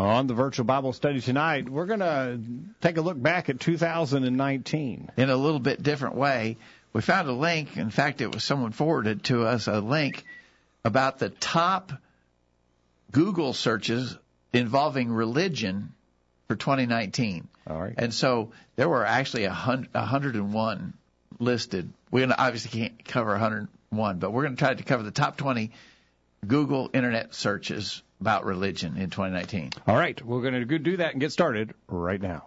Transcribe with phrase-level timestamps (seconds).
[0.00, 2.40] On the virtual Bible study tonight, we're going to
[2.80, 5.10] take a look back at 2019.
[5.14, 6.56] in a little bit different way.
[6.94, 7.76] We found a link.
[7.76, 10.24] In fact, it was someone forwarded to us a link
[10.86, 11.92] about the top
[13.12, 14.16] Google searches
[14.54, 15.92] involving religion
[16.48, 17.46] for 2019.
[17.68, 17.94] All right.
[17.94, 20.94] And so there were actually a hun- a 101
[21.38, 21.92] listed.
[22.10, 25.72] We obviously can't cover 101, but we're going to try to cover the top 20
[26.46, 29.70] Google internet searches about religion in 2019.
[29.86, 32.46] All right, we're going to do that and get started right now.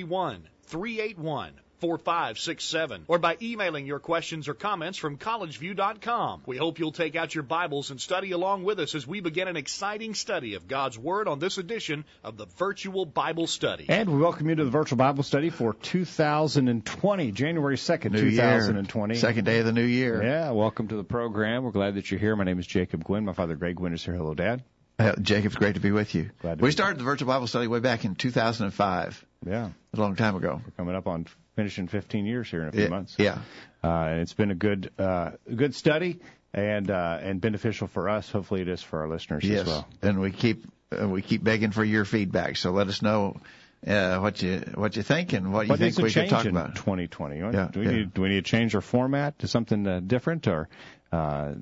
[0.01, 6.43] 931 381 4567 or by emailing your questions or comments from collegeview.com.
[6.45, 9.47] We hope you'll take out your Bibles and study along with us as we begin
[9.47, 13.87] an exciting study of God's Word on this edition of the Virtual Bible Study.
[13.89, 19.13] And we welcome you to the virtual Bible study for 2020, January 2nd, New 2020.
[19.13, 20.23] year, second day of the new year.
[20.23, 21.63] Yeah, welcome to the program.
[21.63, 22.35] We're glad that you're here.
[22.35, 23.25] My name is Jacob Gwynn.
[23.25, 24.13] My father, Greg Gwynn, is here.
[24.13, 24.63] Hello, Dad.
[24.99, 26.29] Uh, Jacob, it's great to be with you.
[26.41, 29.99] Glad to we be started the virtual Bible study way back in 2005, Yeah, a
[29.99, 30.61] long time ago.
[30.63, 31.25] we're coming up on
[31.55, 33.15] finishing 15 years here in a few Yeah, months.
[33.17, 33.39] yeah.
[33.83, 36.19] Uh, and it's been a good, uh, good study
[36.53, 38.29] and uh, and beneficial for us.
[38.29, 39.61] Hopefully, it is for our listeners yes.
[39.61, 39.87] as well.
[40.01, 42.57] And we keep uh, we keep begging for your feedback.
[42.57, 43.37] So let us know
[43.87, 46.75] uh, what you what you think and what you What think we should talk about.
[46.75, 47.37] 2020?
[47.39, 47.91] Yeah, do we yeah.
[47.93, 50.69] need do we need to change our format to something uh, different or?
[51.11, 51.55] Uh,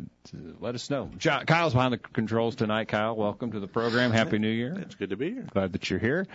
[0.60, 1.10] let us know.
[1.18, 2.88] Jo- Kyle's behind the controls tonight.
[2.88, 4.12] Kyle, welcome to the program.
[4.12, 4.78] Happy New Year.
[4.78, 5.48] It's good to be here.
[5.52, 6.28] Glad that you're here.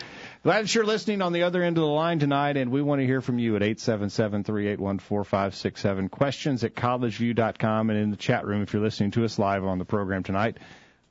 [0.43, 3.01] Glad that you're listening on the other end of the line tonight, and we want
[3.01, 6.11] to hear from you at 877-381-4567.
[6.11, 9.79] Questions at collegeview.com and in the chat room if you're listening to us live on
[9.79, 10.57] the program tonight.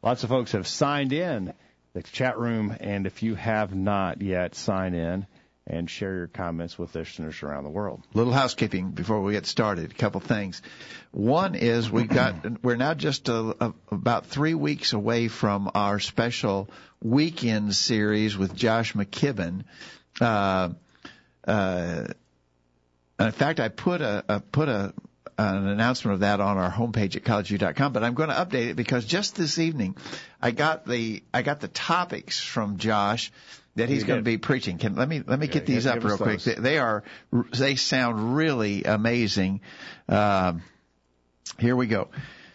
[0.02, 1.54] Lots of folks have signed in
[1.94, 5.26] the chat room, and if you have not yet, sign in
[5.66, 8.02] and share your comments with listeners around the world.
[8.14, 9.92] little housekeeping before we get started.
[9.92, 10.62] A couple things.
[11.12, 16.00] One is we got we're now just a, a, about three weeks away from our
[16.00, 16.70] special
[17.02, 19.64] weekend series with Josh McKibben.
[20.20, 20.70] Uh,
[21.48, 22.08] uh,
[23.20, 24.94] in fact, I put a, a put a
[25.38, 28.76] an announcement of that on our homepage at collegeview.com, but I'm going to update it
[28.76, 29.96] because just this evening
[30.42, 33.32] I got the I got the topics from Josh
[33.76, 34.78] that he's going to be preaching.
[34.78, 36.42] Can let me let me get these up real quick.
[36.42, 39.62] They, they are they sound really amazing.
[40.08, 40.62] Um,
[41.60, 42.10] here we go.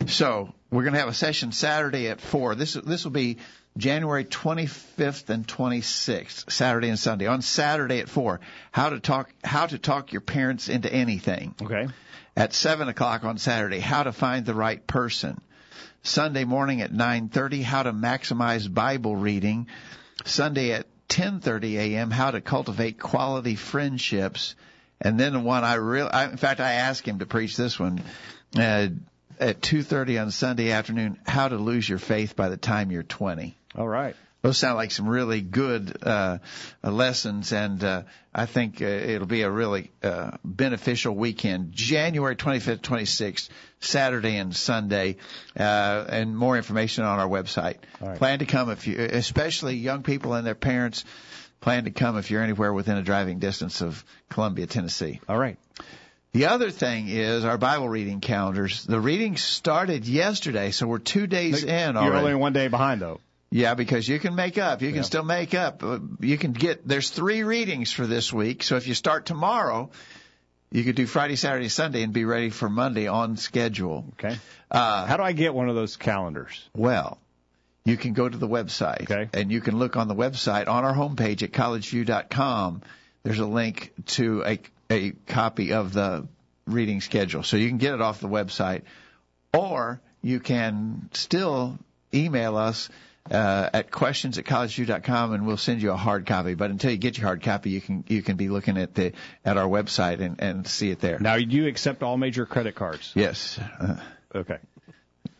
[0.06, 2.54] So we're going to have a session Saturday at four.
[2.54, 3.38] This this will be
[3.76, 7.26] January 25th and 26th, Saturday and Sunday.
[7.26, 8.40] On Saturday at four,
[8.70, 11.54] how to talk how to talk your parents into anything.
[11.60, 11.88] Okay.
[12.36, 15.40] At seven o'clock on Saturday, how to find the right person.
[16.02, 19.66] Sunday morning at 9:30, how to maximize Bible reading.
[20.24, 24.54] Sunday at 10:30 a.m., how to cultivate quality friendships.
[25.00, 27.78] And then the one I real, I, in fact, I asked him to preach this
[27.78, 28.02] one
[28.56, 28.88] uh,
[29.38, 33.56] at 2:30 on Sunday afternoon, how to lose your faith by the time you're 20.
[33.76, 34.16] All right.
[34.40, 36.38] Those sound like some really good uh,
[36.84, 41.72] uh, lessons, and uh, I think uh, it'll be a really uh, beneficial weekend.
[41.72, 43.48] January 25th, 26th,
[43.80, 45.16] Saturday and Sunday,
[45.58, 47.78] uh, and more information on our website.
[48.00, 48.16] Right.
[48.16, 51.04] Plan to come if you, especially young people and their parents,
[51.60, 55.20] plan to come if you're anywhere within a driving distance of Columbia, Tennessee.
[55.28, 55.58] All right.
[56.30, 58.84] The other thing is our Bible reading calendars.
[58.84, 63.20] The readings started yesterday, so we're two days in You're only one day behind though.
[63.50, 64.82] Yeah, because you can make up.
[64.82, 65.02] You can Yeah.
[65.02, 65.82] still make up.
[65.82, 68.62] Uh, You can get, there's three readings for this week.
[68.62, 69.90] So if you start tomorrow,
[70.70, 74.04] you could do Friday, Saturday, Sunday and be ready for Monday on schedule.
[74.14, 74.36] Okay.
[74.70, 76.68] Uh, How do I get one of those calendars?
[76.74, 77.18] well,
[77.86, 79.30] you can go to the website Okay.
[79.32, 82.82] and you can look on the website on our homepage at collegeview.com.
[83.22, 84.58] There's a link to a,
[84.90, 86.28] a copy of the
[86.66, 87.42] reading schedule.
[87.42, 88.82] So you can get it off the website
[89.54, 91.78] or you can still
[92.12, 92.90] email us
[93.30, 96.54] uh, at questions at collegeview.com and we'll send you a hard copy.
[96.54, 99.12] But until you get your hard copy, you can you can be looking at the
[99.44, 101.18] at our website and, and see it there.
[101.18, 103.12] Now, do you accept all major credit cards?
[103.14, 103.96] Yes, uh,
[104.34, 104.58] Okay.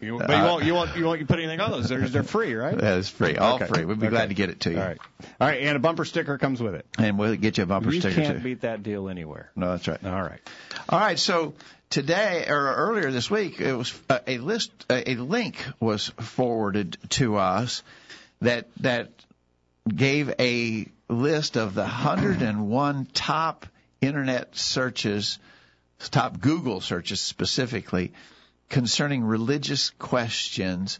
[0.01, 1.89] You, but you won't you won't you won't put anything on those.
[1.89, 2.77] They're they're free, right?
[2.79, 3.67] that is free, all Okay.
[3.67, 3.85] free.
[3.85, 4.15] We'd be Okay.
[4.15, 4.99] glad to get it to you, All right.
[5.41, 6.87] All right, and a bumper sticker comes with it.
[6.99, 8.45] and we'll get you a bumper you sticker can't too.
[8.45, 9.51] beat that deal anywhere.
[9.57, 10.05] no, that's right.
[10.05, 10.39] All right.
[10.89, 11.55] All right, so
[11.91, 16.97] today or earlier this week, it was uh, a list, a a link was forwarded
[17.11, 17.83] to us
[18.41, 19.11] that that
[19.89, 23.67] gave a list of the 101 top
[24.01, 25.39] internet searches,
[26.11, 28.13] top Google searches specifically,
[28.69, 30.99] concerning religious questions.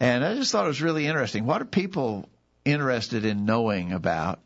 [0.00, 1.44] And I just thought it was really interesting.
[1.44, 2.28] What are people
[2.64, 4.40] interested in knowing about?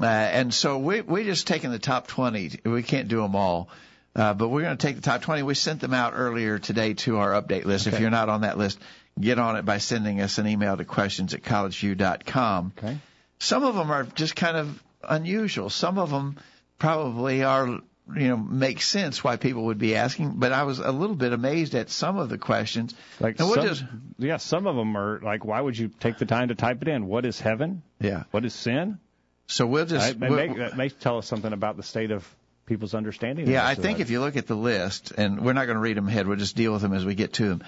[0.00, 2.60] Uh, and so we we just taken the top 20.
[2.64, 3.68] We can't do them all.
[4.14, 5.42] Uh, but we're going to take the top 20.
[5.42, 7.86] We sent them out earlier today to our update list.
[7.86, 7.96] Okay.
[7.96, 8.78] If you're not on that list,
[9.18, 12.72] get on it by sending us an email to questions at collegeview.com.
[12.78, 12.98] Okay.
[13.38, 15.70] Some of them are just kind of unusual.
[15.70, 16.36] Some of them
[16.78, 20.34] probably are, you know, make sense why people would be asking.
[20.36, 22.94] But I was a little bit amazed at some of the questions.
[23.18, 26.48] Like and some, yeah, some of them are like, why would you take the time
[26.48, 27.06] to type it in?
[27.06, 27.82] What is heaven?
[28.00, 28.24] yeah.
[28.30, 28.98] What is sin?
[29.46, 32.26] So we'll just, we'll- may, that may tell us something about the state of
[32.72, 33.44] people's understanding.
[33.44, 35.80] of Yeah, I think if you look at the list, and we're not going to
[35.82, 37.62] read them ahead, we'll just deal with them as we get to them.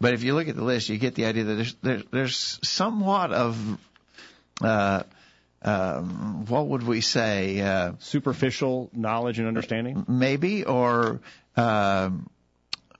[0.00, 2.58] But if you look at the list, you get the idea that there's there, there's
[2.62, 3.78] somewhat of
[4.62, 5.02] uh,
[5.62, 7.60] um, what would we say?
[7.60, 10.04] Uh, superficial knowledge and understanding.
[10.08, 11.20] maybe or
[11.56, 12.28] um,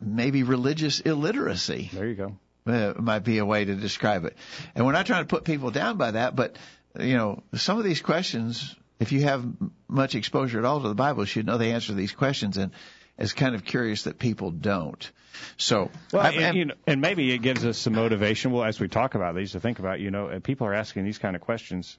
[0.01, 2.37] maybe religious illiteracy There you go.
[2.67, 4.37] uh, might be a way to describe it.
[4.75, 6.57] And we're not trying to put people down by that, but
[6.99, 9.45] you know, some of these questions, if you have
[9.89, 12.57] much exposure at all to the Bible, you should know the answer to these questions.
[12.57, 12.73] And
[13.19, 15.11] it's kind of curious that people don't.
[15.57, 18.53] So, Well, I- and, and- you know, and maybe it gives us some motivation.
[18.53, 21.19] Well, as we talk about these, to think about, you know, people are asking these
[21.19, 21.99] kind of questions.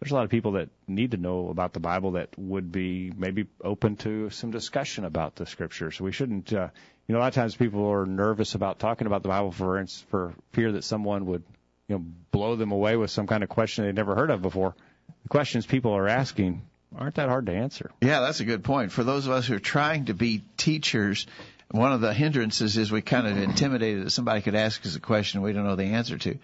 [0.00, 3.12] There's a lot of people that need to know about the Bible that would be
[3.14, 6.00] maybe open to some discussion about the Scriptures.
[6.00, 6.68] We shouldn't, uh,
[7.06, 9.84] you know, a lot of times people are nervous about talking about the Bible for
[10.08, 11.42] for fear that someone would,
[11.86, 14.74] you know, blow them away with some kind of question they'd never heard of before.
[15.22, 16.62] The questions people are asking
[16.96, 17.90] aren't that hard to answer.
[18.00, 18.92] Yeah, that's a good point.
[18.92, 21.26] For those of us who are trying to be teachers,
[21.70, 25.00] one of the hindrances is we kind of intimidated that somebody could ask us a
[25.00, 26.38] question we don't know the answer to.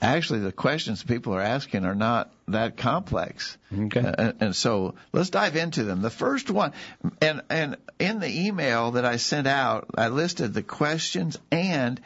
[0.00, 3.56] Actually, the questions people are asking are not that complex.
[3.76, 4.00] Okay.
[4.00, 6.02] Uh, and, and so let's dive into them.
[6.02, 6.72] The first one,
[7.22, 11.98] and and in the email that I sent out, I listed the questions and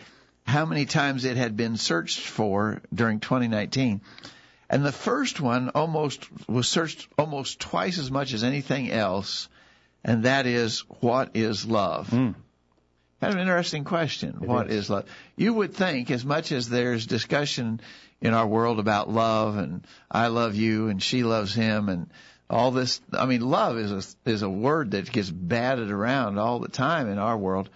[0.44, 4.00] how many times it had been searched for during 2019.
[4.70, 9.48] And the first one almost was searched almost twice as much as anything else,
[10.04, 12.08] and that is what is love?
[12.10, 12.36] Mm.
[13.20, 14.38] Kind of an interesting question.
[14.40, 14.84] It What is.
[14.84, 15.06] is love?
[15.36, 17.80] You would think, as much as there's discussion
[18.20, 22.08] in our world about love and I love you and she loves him and
[22.48, 23.00] all this.
[23.12, 27.10] I mean, love is a is a word that gets batted around all the time
[27.10, 27.68] in our world.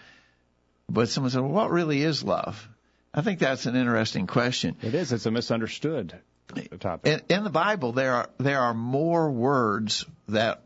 [0.88, 2.68] But someone said, well, "What really is love?"
[3.12, 4.76] I think that's an interesting question.
[4.80, 5.12] It is.
[5.12, 6.14] It's a misunderstood
[6.80, 7.24] topic.
[7.28, 10.62] In, in the Bible, there are there are more words that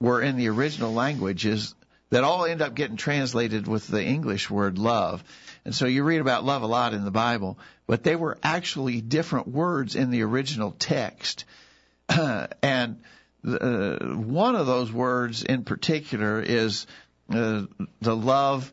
[0.00, 1.74] were in the original languages
[2.10, 5.24] that all end up getting translated with the English word love.
[5.64, 9.00] And so you read about love a lot in the Bible, but they were actually
[9.00, 11.46] different words in the original text.
[12.08, 13.00] and
[13.46, 16.86] uh, one of those words in particular is
[17.30, 17.62] uh,
[18.00, 18.70] the love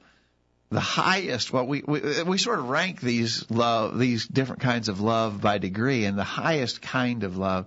[0.72, 5.02] the highest what we, we we sort of rank these love these different kinds of
[5.02, 7.66] love by degree and the highest kind of love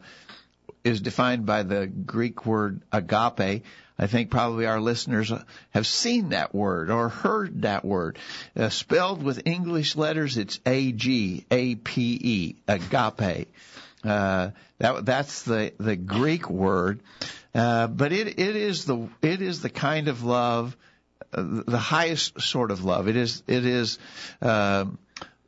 [0.84, 3.64] is defined by the Greek word agape.
[3.98, 5.32] I think probably our listeners
[5.70, 8.18] have seen that word or heard that word.
[8.56, 13.48] Uh, spelled with English letters, it's A G A P E, agape.
[14.02, 17.00] Uh, that that's the the Greek word,
[17.54, 20.76] uh, but it it is the it is the kind of love
[21.32, 23.08] the highest sort of love.
[23.08, 23.98] It is it is
[24.40, 24.98] um,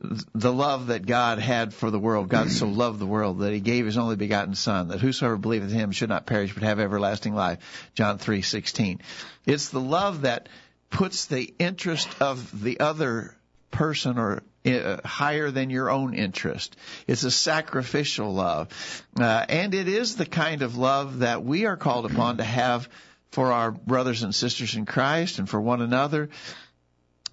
[0.00, 2.28] the love that God had for the world.
[2.28, 5.70] God so loved the world that He gave His only begotten Son, that whosoever believeth
[5.72, 7.90] in Him should not perish but have everlasting life.
[7.94, 9.00] John three sixteen.
[9.46, 10.48] It's the love that
[10.90, 13.36] puts the interest of the other
[13.70, 16.76] person or uh, higher than your own interest.
[17.06, 21.76] It's a sacrificial love, uh, and it is the kind of love that we are
[21.76, 22.88] called upon to have
[23.34, 26.30] for our brothers and sisters in Christ and for one another.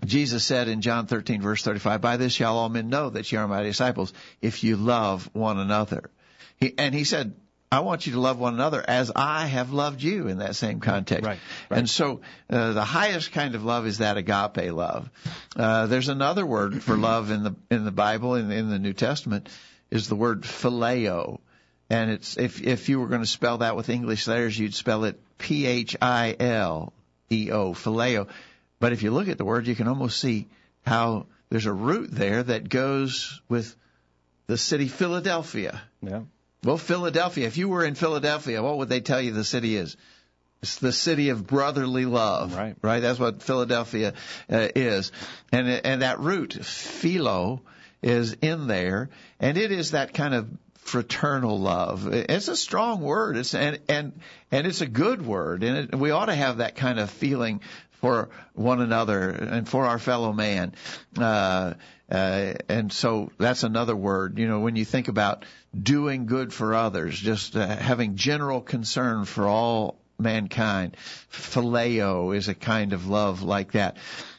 [0.04, 3.38] Jesus said in John 13 verse 35, by this shall all men know that ye
[3.38, 6.10] are my disciples if you love one another.
[6.58, 7.36] He, and he said,
[7.72, 10.80] I want you to love one another as I have loved you in that same
[10.80, 11.26] context.
[11.26, 11.40] Right,
[11.70, 11.78] right.
[11.78, 15.10] And so uh, the highest kind of love is that agape love.
[15.56, 18.94] Uh, there's another word for love in the in the Bible in, in the New
[18.94, 19.48] Testament
[19.90, 21.40] is the word phileo.
[21.90, 25.06] And it's if if you were going to spell that with English letters, you'd spell
[25.06, 26.94] it P H I L
[27.32, 28.28] E O, phileo.
[28.80, 30.48] But if you look at the word, you can almost see
[30.86, 33.76] how there's a root there that goes with
[34.48, 35.82] the city Philadelphia.
[36.02, 36.22] Yeah.
[36.64, 39.98] Well, Philadelphia, if you were in Philadelphia, what would they tell you the city is?
[40.62, 42.56] It's the city of brotherly love.
[42.56, 42.76] Right.
[42.82, 43.00] Right?
[43.00, 44.14] That's what Philadelphia
[44.52, 45.12] uh, is.
[45.52, 47.62] And and that root, philo,
[48.04, 50.48] is in there, and it is that kind of
[50.82, 52.08] fraternal love.
[52.12, 53.38] It's a strong word.
[53.38, 54.20] It's and and
[54.52, 57.62] and it's a good word, and it, we ought to have that kind of feeling
[58.02, 60.74] for one another and for our fellow man.
[61.18, 61.76] Uh,
[62.12, 64.38] uh, and so that's another word.
[64.38, 65.46] You know, when you think about
[65.80, 70.96] doing good for others, just uh, having general concern for all mankind.
[71.32, 73.98] Phileo is a kind of love like that.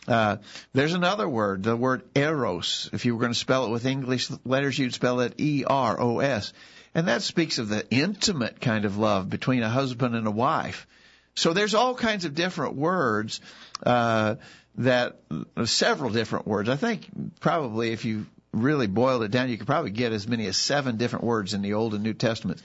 [0.08, 0.38] Uh,
[0.72, 2.90] there's another word, the word eros.
[2.92, 6.52] If you were going to spell it with English letters, you'd spell it E-R-O-S.
[6.94, 10.86] And that speaks of the intimate kind of love between a husband and a wife.
[11.34, 13.40] So there's all kinds of different words,
[13.84, 14.36] uh,
[14.76, 15.20] that,
[15.64, 16.68] several different words.
[16.68, 17.08] I think
[17.40, 20.96] probably if you really boiled it down, you could probably get as many as seven
[20.96, 22.62] different words in the Old and New Testaments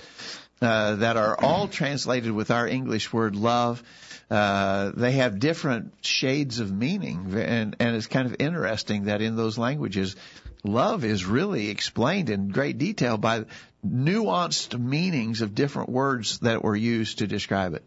[0.61, 3.81] uh, that are all translated with our English word love.
[4.29, 9.35] Uh, they have different shades of meaning, and, and it's kind of interesting that in
[9.35, 10.15] those languages,
[10.63, 13.45] love is really explained in great detail by
[13.85, 17.83] nuanced meanings of different words that were used to describe it.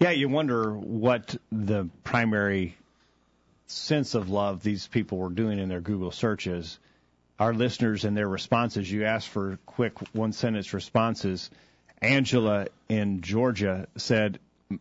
[0.00, 2.76] Yeah, you wonder what the primary
[3.66, 6.78] sense of love these people were doing in their Google searches.
[7.38, 11.50] Our listeners and their responses, you asked for quick one sentence responses.
[12.02, 14.40] Angela in Georgia said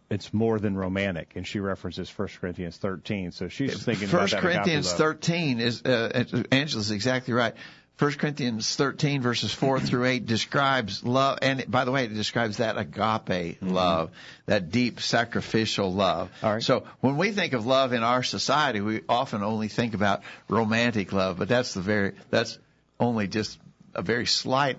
[0.09, 3.31] it's more than romantic, and she references 1 Corinthians 13.
[3.31, 7.55] So she's thinking 1 about Corinthians 13 is uh, Angela's exactly right.
[7.99, 12.57] 1 Corinthians 13 verses 4 through 8 describes love, and by the way, it describes
[12.57, 13.69] that agape mm-hmm.
[13.69, 14.11] love,
[14.45, 16.31] that deep sacrificial love.
[16.41, 16.63] All right.
[16.63, 21.11] So when we think of love in our society, we often only think about romantic
[21.11, 22.57] love, but that's the very, that's
[22.99, 23.59] only just
[23.93, 24.77] a very slight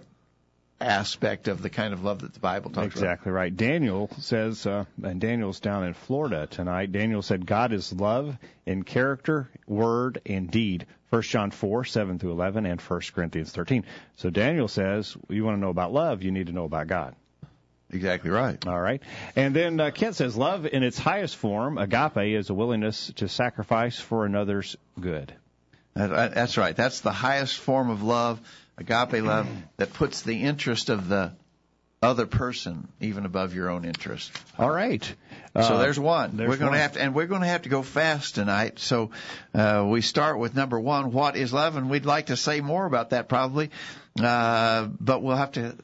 [0.80, 3.12] aspect of the kind of love that the Bible talks exactly about.
[3.12, 3.56] Exactly right.
[3.56, 6.92] Daniel says, uh, and Daniel's down in Florida tonight.
[6.92, 10.86] Daniel said, God is love in character, word, and deed.
[11.10, 13.84] 1 John 4, 7 through 11, and 1 Corinthians 13.
[14.16, 17.14] So Daniel says, you want to know about love, you need to know about God.
[17.92, 18.64] Exactly right.
[18.68, 19.02] All right.
[19.34, 23.28] And then uh, Kent says, love in its highest form, agape, is a willingness to
[23.28, 25.34] sacrifice for another's good.
[25.94, 26.76] That's right.
[26.76, 28.40] That's the highest form of love
[28.80, 31.32] agape love that puts the interest of the
[32.02, 34.32] other person even above your own interest.
[34.58, 35.04] All right.
[35.54, 36.36] So uh, there's one.
[36.36, 38.78] There's we're going to have to, and we're going to have to go fast tonight.
[38.78, 39.10] So
[39.54, 41.12] uh, we start with number one.
[41.12, 41.76] What is love?
[41.76, 43.70] And we'd like to say more about that probably,
[44.18, 45.76] uh, but we'll have to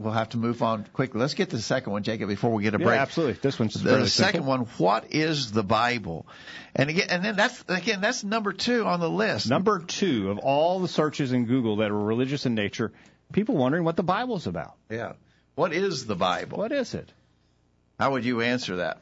[0.00, 1.20] we'll have to move on quickly.
[1.20, 2.96] Let's get to the second one, Jacob, before we get a break.
[2.96, 3.38] Yeah, absolutely.
[3.40, 4.48] This one's the second simple.
[4.48, 4.60] one.
[4.78, 6.26] What is the Bible?
[6.74, 9.48] And again, and then that's again that's number two on the list.
[9.48, 12.92] Number two of all the searches in Google that are religious in nature,
[13.32, 14.74] people wondering what the Bible's about.
[14.88, 15.12] Yeah.
[15.54, 16.58] What is the Bible?
[16.58, 17.12] What is it?
[17.98, 18.98] How would you answer that?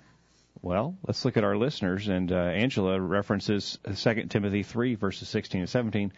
[0.61, 2.09] Well, let's look at our listeners.
[2.09, 6.13] And uh, Angela references 2 Timothy 3, verses 16 and 17,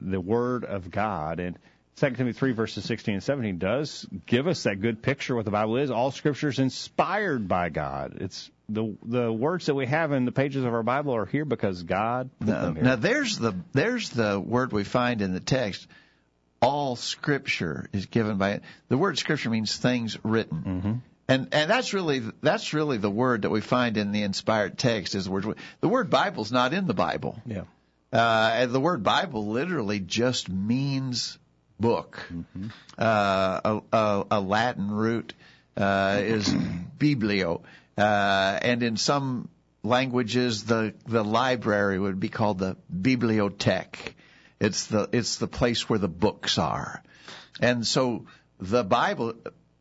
[0.00, 1.40] the Word of God.
[1.40, 1.58] And
[1.96, 5.50] 2 Timothy 3 verses 16 and 17 does give us that good picture what the
[5.50, 5.90] Bible is.
[5.90, 8.16] All scripture is inspired by God.
[8.20, 11.44] It's the the words that we have in the pages of our Bible are here
[11.44, 12.84] because God put now, them here.
[12.84, 15.86] Now there's the there's the word we find in the text.
[16.60, 18.62] All scripture is given by it.
[18.88, 20.62] The word scripture means things written.
[20.66, 20.92] Mm-hmm.
[21.28, 25.14] And and that's really that's really the word that we find in the inspired text
[25.14, 27.40] is the word the word Bible's not in the Bible.
[27.46, 27.64] Yeah.
[28.12, 31.38] Uh, the word Bible literally just means
[31.82, 32.24] book.
[32.32, 32.68] Mm-hmm.
[32.96, 35.34] Uh, a, a, a, Latin root
[35.76, 36.48] uh, is
[36.98, 37.60] biblio,
[37.98, 39.50] uh, and in some
[39.82, 44.14] languages, the the library would be called the bibliothèque.
[44.58, 47.02] It's the it's the place where the books are,
[47.60, 48.26] and so
[48.58, 49.34] the Bible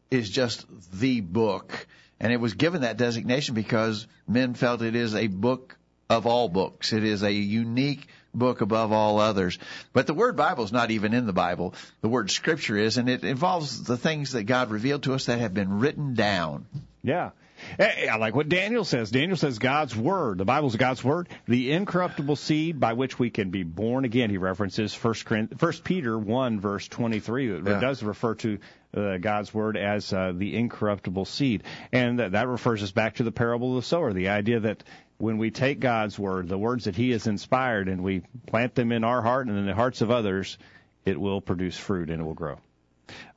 [0.09, 0.65] is just
[0.99, 1.87] the book,
[2.19, 5.77] and it was given that designation because men felt it is a book
[6.09, 6.91] of all books.
[6.91, 9.59] It is a unique book above all others.
[9.93, 11.73] But the word Bible is not even in the Bible.
[12.01, 15.39] The word Scripture is, and it involves the things that God revealed to us that
[15.39, 16.65] have been written down.
[17.03, 17.31] Yeah.
[17.79, 19.11] I like what Daniel says.
[19.11, 20.39] Daniel says God's word.
[20.39, 24.31] The Bible's God's word, the incorruptible seed by which we can be born again.
[24.31, 27.53] He references First First Peter one verse twenty three.
[27.53, 27.79] It yeah.
[27.79, 28.57] does refer to
[28.97, 31.61] uh, God's word as uh, the incorruptible seed,
[31.91, 34.11] and that, that refers us back to the parable of the sower.
[34.11, 34.83] The idea that
[35.21, 38.91] when we take God's word, the words that He has inspired, and we plant them
[38.91, 40.57] in our heart and in the hearts of others,
[41.05, 42.57] it will produce fruit and it will grow.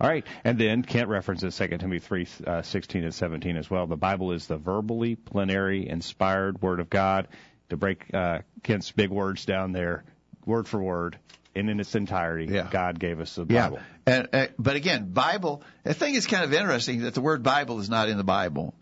[0.00, 3.86] All right, and then Kent references 2 Timothy 3, uh, 16 and 17 as well.
[3.86, 7.28] The Bible is the verbally plenary, inspired Word of God.
[7.70, 10.04] To break uh, Kent's big words down there,
[10.44, 11.18] word for word,
[11.54, 12.68] and in its entirety, yeah.
[12.70, 13.78] God gave us the Bible.
[14.06, 14.14] Yeah.
[14.14, 15.62] And, uh, but again, Bible.
[15.82, 18.74] The thing is kind of interesting that the word Bible is not in the Bible,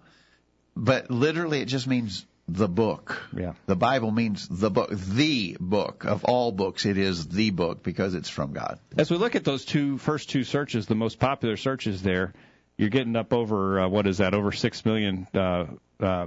[0.77, 3.23] but literally it just means the book.
[3.37, 3.53] Yeah.
[3.67, 6.85] The Bible means the book, the book of all books.
[6.87, 8.79] It is the book because it's from God.
[8.99, 12.33] As we look at those two first two searches, the most popular searches there,
[12.77, 14.35] you're getting up over uh, what is that?
[14.35, 15.67] Over six million, uh,
[16.01, 16.27] uh,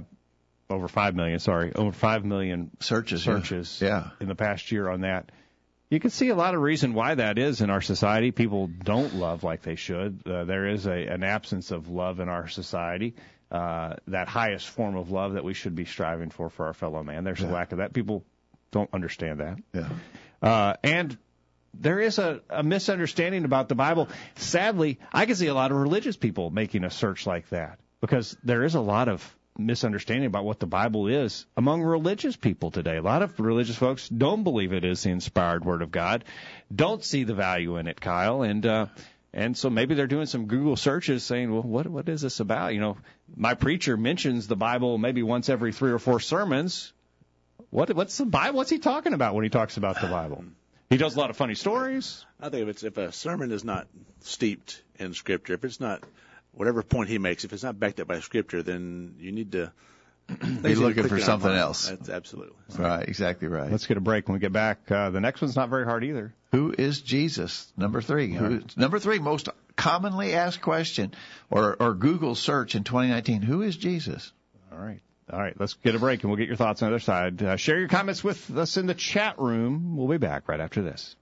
[0.70, 1.38] over five million.
[1.38, 3.22] Sorry, over five million Searches.
[3.22, 3.78] searches.
[3.82, 4.10] Yeah.
[4.20, 5.30] in the past year on that.
[5.90, 8.32] You can see a lot of reason why that is in our society.
[8.32, 10.20] People don't love like they should.
[10.26, 13.14] Uh, there is a, an absence of love in our society.
[13.16, 13.20] Uh,
[13.50, 17.24] that highest form of love that we should be striving for for our fellow man.
[17.24, 17.92] There's a lack of that.
[17.92, 18.24] People
[18.70, 19.58] don't understand that.
[19.72, 19.88] Yeah.
[20.42, 21.16] Uh, and
[21.74, 24.08] there is a, a misunderstanding about the Bible.
[24.36, 28.36] Sadly, I can see a lot of religious people making a search like that because
[28.42, 32.96] there is a lot of misunderstanding about what the Bible is among religious people today.
[32.96, 36.24] A lot of religious folks don't believe it is the inspired Word of God,
[36.74, 38.86] don't see the value in it, Kyle, and uh,
[39.36, 42.72] and so maybe they're doing some Google searches saying, well, what what is this about?
[42.72, 42.96] You know,
[43.36, 46.94] my preacher mentions the Bible maybe once every three or four sermons.
[47.68, 48.56] What what's the Bible?
[48.56, 50.42] What's he talking about when he talks about the Bible?
[50.88, 52.24] He does a lot of funny stories.
[52.40, 53.88] I think if it's if a sermon is not
[54.20, 56.04] steeped in scripture, if it's not
[56.52, 59.72] whatever point he makes, if it's not backed up by scripture, then you need to
[60.28, 61.88] Be looking for something else.
[61.88, 62.56] That's absolutely.
[62.76, 63.08] Right.
[63.08, 63.70] Exactly right.
[63.70, 64.90] Let's get a break when we get back.
[64.90, 66.34] Uh, the next one's not very hard either.
[66.52, 67.72] Who is Jesus?
[67.76, 68.32] Number three.
[68.32, 71.14] Who, number three, most commonly asked question
[71.50, 73.42] or, or Google search in 2019.
[73.42, 74.32] Who is Jesus?
[74.72, 75.00] All right.
[75.32, 75.54] All right.
[75.58, 77.42] Let's get a break and we'll get your thoughts on the other side.
[77.42, 79.96] Uh, share your comments with us in the chat room.
[79.96, 81.14] We'll be back right after this.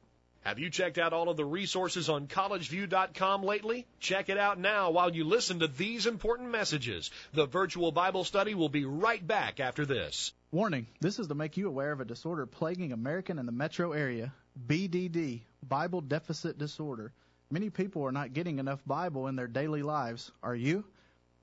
[0.45, 3.87] Have you checked out all of the resources on collegeview.com lately?
[3.99, 7.11] Check it out now while you listen to these important messages.
[7.33, 10.35] The virtual Bible study will be right back after this.
[10.53, 13.93] Warning this is to make you aware of a disorder plaguing American and the metro
[13.93, 14.35] area
[14.69, 17.15] BDD, Bible Deficit Disorder.
[17.51, 20.31] Many people are not getting enough Bible in their daily lives.
[20.43, 20.85] Are you?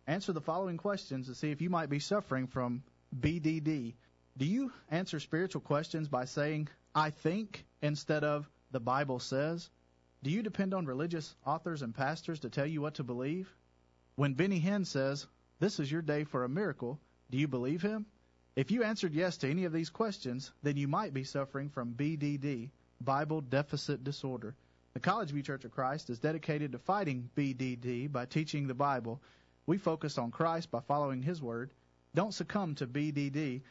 [0.06, 2.84] Answer the following questions to see if you might be suffering from
[3.20, 3.96] BDD.
[4.38, 9.70] Do you answer spiritual questions by saying, I think, instead of, the Bible says?
[10.24, 13.54] Do you depend on religious authors and pastors to tell you what to believe?
[14.16, 15.28] When Benny Hinn says,
[15.60, 18.06] This is your day for a miracle, do you believe him?
[18.56, 21.94] If you answered yes to any of these questions, then you might be suffering from
[21.94, 24.56] BDD, Bible Deficit Disorder.
[24.94, 29.22] The College View Church of Christ is dedicated to fighting BDD by teaching the Bible.
[29.66, 31.72] We focus on Christ by following His Word.
[32.14, 33.62] Don't succumb to BDD,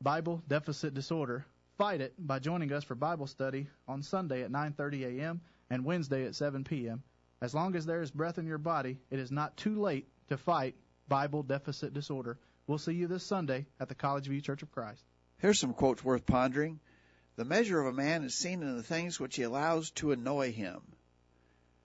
[0.00, 1.44] Bible Deficit Disorder.
[1.78, 5.40] Fight it by joining us for Bible study on Sunday at 9:30 a.m.
[5.70, 7.04] and Wednesday at 7 p.m.
[7.40, 10.36] As long as there is breath in your body, it is not too late to
[10.36, 10.74] fight
[11.06, 12.36] Bible Deficit Disorder.
[12.66, 15.04] We'll see you this Sunday at the College View Church of Christ.
[15.38, 16.80] Here's some quotes worth pondering.
[17.36, 20.50] The measure of a man is seen in the things which he allows to annoy
[20.50, 20.80] him.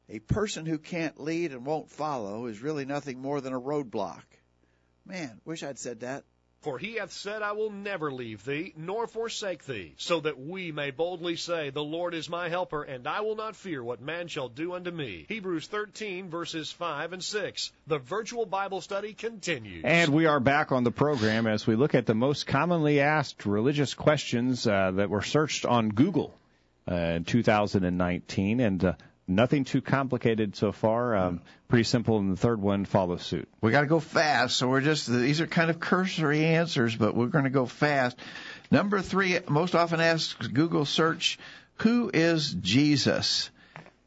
[0.10, 4.26] A person who can't lead and won't follow is really nothing more than a roadblock.
[5.06, 6.24] Man, wish I'd said that.
[6.64, 10.72] For he hath said, I will never leave thee, nor forsake thee, so that we
[10.72, 14.30] may boldly say, The Lord is my helper, and I will not fear what man
[14.30, 15.26] shall do unto me.
[15.28, 17.72] Hebrews 13, verses 5 and 6.
[17.88, 19.84] The virtual Bible study continues.
[19.84, 23.46] And we are back on the program as we look at the most commonly asked
[23.46, 26.34] religious questions uh, that were searched on Google
[26.90, 28.62] uh, in 2019.
[28.62, 28.94] And uh,
[29.28, 31.16] nothing too complicated so far.
[31.16, 33.48] Um, pretty simple, and the third one follows suit.
[33.62, 37.16] We got to go fast, so we're just these are kind of cursory answers, but
[37.16, 38.18] we're going to go fast.
[38.72, 41.40] Number three, most often asked Google search,
[41.78, 43.50] who is Jesus?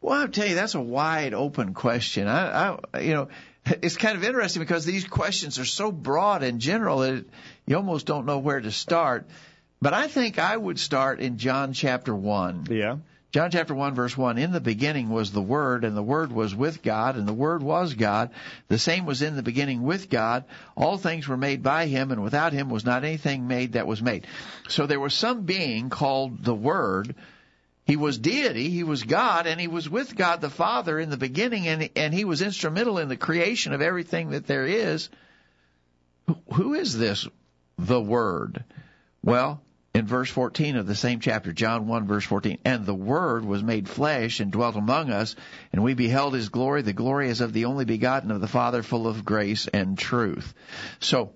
[0.01, 2.29] Well, I'll tell you, that's a wide open question.
[2.29, 3.29] I, I you know,
[3.65, 7.25] it's kind of interesting because these questions are so broad and general that
[7.67, 9.27] you almost don't know where to start.
[9.81, 12.67] But I think I would start in John chapter one.
[12.71, 12.97] Yeah.
[13.37, 16.55] John chapter 1 verse 1, in the beginning was the Word, and the Word was
[16.55, 18.31] with God, and the Word was God.
[18.69, 20.45] The same was in the beginning with God.
[20.75, 24.01] All things were made by Him, and without Him was not anything made that was
[24.01, 24.27] made.
[24.71, 27.15] So there was some being called the Word.
[27.85, 31.19] He was deity, He was God, and He was with God the Father in the
[31.19, 35.11] beginning, and, and He was instrumental in the creation of everything that there is.
[36.55, 37.29] Who is this,
[37.77, 38.65] the Word?
[39.23, 39.61] Well,
[39.97, 43.63] in verse 14 of the same chapter, John 1 verse 14, and the Word was
[43.63, 45.35] made flesh and dwelt among us,
[45.73, 46.83] and we beheld His glory.
[46.83, 50.53] The glory is of the only begotten of the Father, full of grace and truth.
[51.01, 51.33] So,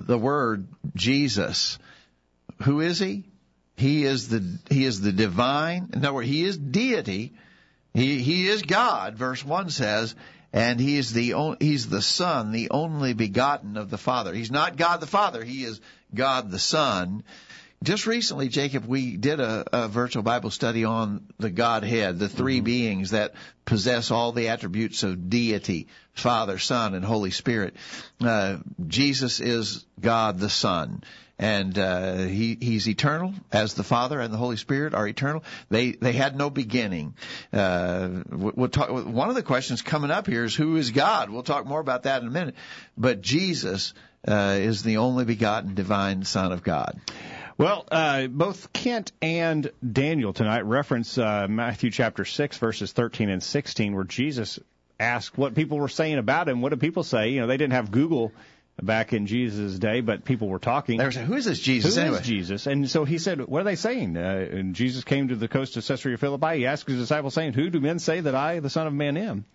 [0.00, 1.78] the Word, Jesus,
[2.64, 3.22] who is He?
[3.76, 7.34] He is the, He is the divine, in other words, He is deity.
[7.94, 10.16] He, He is God, verse 1 says,
[10.52, 14.32] and he is the he's the son, the only begotten of the Father.
[14.32, 15.44] He's not God the Father.
[15.44, 15.80] He is
[16.14, 17.24] God the Son.
[17.82, 22.60] Just recently, Jacob, we did a, a virtual Bible study on the Godhead, the 3
[22.60, 23.34] beings that
[23.64, 27.76] possess all the attributes of deity, Father, Son, and Holy Spirit.
[28.20, 31.02] Uh, Jesus is God the Son.
[31.38, 35.44] and uh, he he's eternal as the Father and the Holy Spirit are eternal.
[35.68, 37.14] They they had no beginning.
[37.52, 38.88] Uh, we'll talk.
[38.90, 41.28] One of the questions coming up here is who is God.
[41.30, 42.54] We'll talk more about that in a minute.
[42.96, 43.92] But Jesus
[44.26, 46.98] uh, is the only begotten divine Son of God.
[47.58, 53.42] Well, uh, both Kent and Daniel tonight reference uh, Matthew chapter 6, verses 13 and
[53.42, 54.58] 16, where Jesus
[55.00, 56.60] asked what people were saying about him.
[56.60, 57.30] What did people say?
[57.30, 58.32] You know, they didn't have Google
[58.82, 60.98] back in Jesus' day, but people were talking.
[60.98, 62.18] They were saying, "Who is this Jesus?" Who anyway?
[62.18, 62.66] is Jesus?
[62.66, 65.78] And so he said, "What are they saying?" Uh, and Jesus came to the coast
[65.78, 66.58] of Caesarea Philippi.
[66.58, 69.16] He asked his disciples, saying, "Who do men say that I, the Son of Man,
[69.16, 69.46] am?"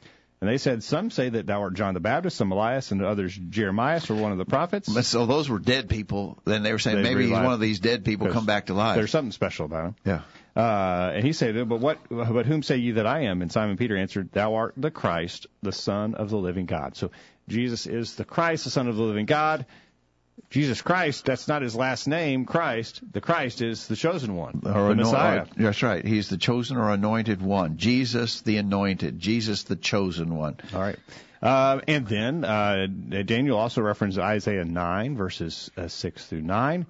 [0.41, 3.37] And they said, "Some say that thou art John the Baptist, some Elias, and others
[3.49, 6.39] Jeremiah, or one of the prophets." But so those were dead people.
[6.45, 8.73] Then they were saying They maybe he's one of these dead people come back to
[8.73, 8.95] life.
[8.95, 9.95] There's something special about him.
[10.03, 10.21] Yeah.
[10.55, 11.99] Uh, and he said, "But what?
[12.09, 15.45] But whom say ye that I am?" And Simon Peter answered, "Thou art the Christ,
[15.61, 17.11] the Son of the living God." So
[17.47, 19.67] Jesus is the Christ, the Son of the living God.
[20.49, 23.01] Jesus Christ, that's not his last name, Christ.
[23.13, 25.41] The Christ is the chosen one, Or the Messiah.
[25.43, 26.05] or- that's right.
[26.05, 27.77] He's the chosen or anointed one.
[27.77, 29.19] Jesus, the anointed.
[29.19, 30.57] Jesus, the chosen one.
[30.73, 30.99] All right.
[31.41, 32.85] Uh, and then uh,
[33.25, 36.85] Daniel also referenced Isaiah 9, verses uh, 6 through 9.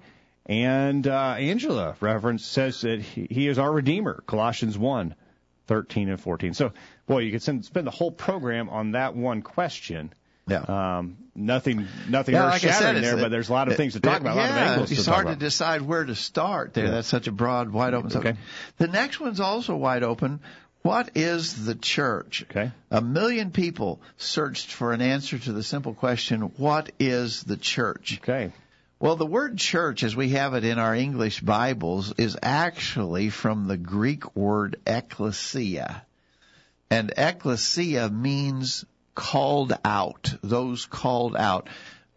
[0.46, 5.14] And uh, Angela reference says that he, he is our Redeemer, Colossians 1,
[5.68, 6.52] 13 and 14.
[6.54, 6.72] So,
[7.06, 10.12] boy, you could send, spend the whole program on that one question.
[10.48, 10.98] Yeah.
[10.98, 13.68] Um, nothing, nothing Yeah, earth like I said, shattering there, the- but there's a lot
[13.68, 15.36] of things to talk about, a lot of yeah, angles it's to talk hard to
[15.36, 16.86] decide where to start there.
[16.86, 16.90] Yeah.
[16.92, 18.38] That's such a broad, wide open subject.
[18.38, 18.46] Okay.
[18.78, 20.40] The next one's also wide open.
[20.82, 22.44] What is the church?
[22.50, 22.72] Okay.
[22.90, 28.18] A million people searched for an answer to the simple question, what is the church?
[28.20, 28.52] Okay.
[28.98, 33.68] Well, the word church, as we have it in our English Bibles, is actually from
[33.68, 36.02] the Greek word ecclesia.
[36.90, 41.68] And ecclesia means called out, those called out.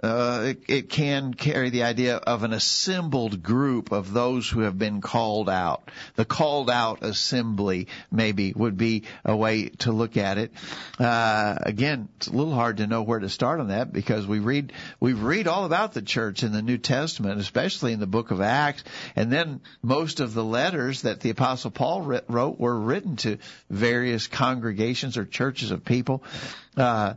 [0.03, 4.77] Uh, it, it can carry the idea of an assembled group of those who have
[4.77, 5.89] been called out.
[6.15, 10.51] The called out assembly maybe would be a way to look at it.
[10.99, 14.39] Uh, again, it's a little hard to know where to start on that because we
[14.39, 18.31] read we read all about the church in the New Testament, especially in the book
[18.31, 18.83] of Acts,
[19.15, 23.37] and then most of the letters that the Apostle Paul wrote were written to
[23.69, 26.21] various congregations or churches of people.
[26.75, 27.13] Uh,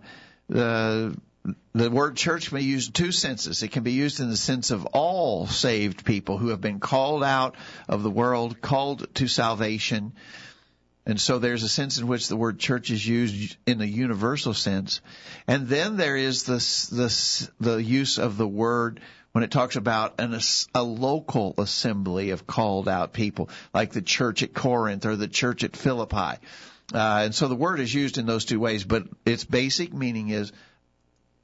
[0.49, 1.17] the
[1.73, 3.63] the word church can be used two senses.
[3.63, 7.23] It can be used in the sense of all saved people who have been called
[7.23, 7.55] out
[7.89, 10.13] of the world, called to salvation.
[11.07, 14.55] And so there's a sense in which the word church is used in a universal
[14.55, 15.01] sense.
[15.47, 19.01] And then there is this, this, the use of the word
[19.33, 20.39] when it talks about an,
[20.75, 25.65] a local assembly of called out people, like the church at Corinth or the church
[25.65, 26.41] at Philippi.
[26.93, 30.31] Uh, and so the word is used in those two ways, but its basic meaning
[30.31, 30.53] is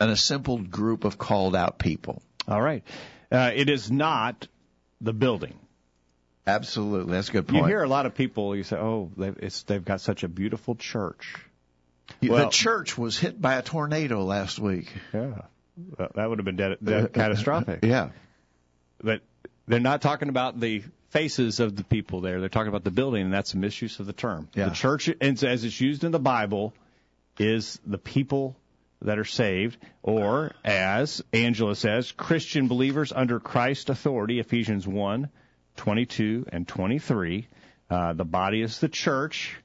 [0.00, 2.22] an assembled group of called out people.
[2.48, 2.83] All right.
[3.30, 4.48] Uh, it is not
[5.00, 5.59] the building.
[6.46, 7.62] Absolutely, that's a good point.
[7.62, 8.54] You hear a lot of people.
[8.54, 11.35] You say, "Oh, they've, it's, they've got such a beautiful church."
[12.20, 14.92] the church was hit by a tornado last week.
[15.14, 15.42] Yeah,
[16.14, 17.80] that would have been dead, dead, catastrophic.
[17.83, 18.11] Yeah.
[19.02, 19.22] But
[19.66, 22.40] they're not talking about the faces of the people there.
[22.40, 24.48] They're talking about the building, and that's a misuse of the term.
[24.54, 24.68] Yeah.
[24.68, 26.74] The church, as it's used in the Bible,
[27.38, 28.57] is the people
[29.05, 35.29] that are saved, or as Angela says, Christian believers under Christ's authority, Ephesians 1,
[35.77, 37.47] 22 and 23.
[37.90, 39.57] Uh, the body is the church.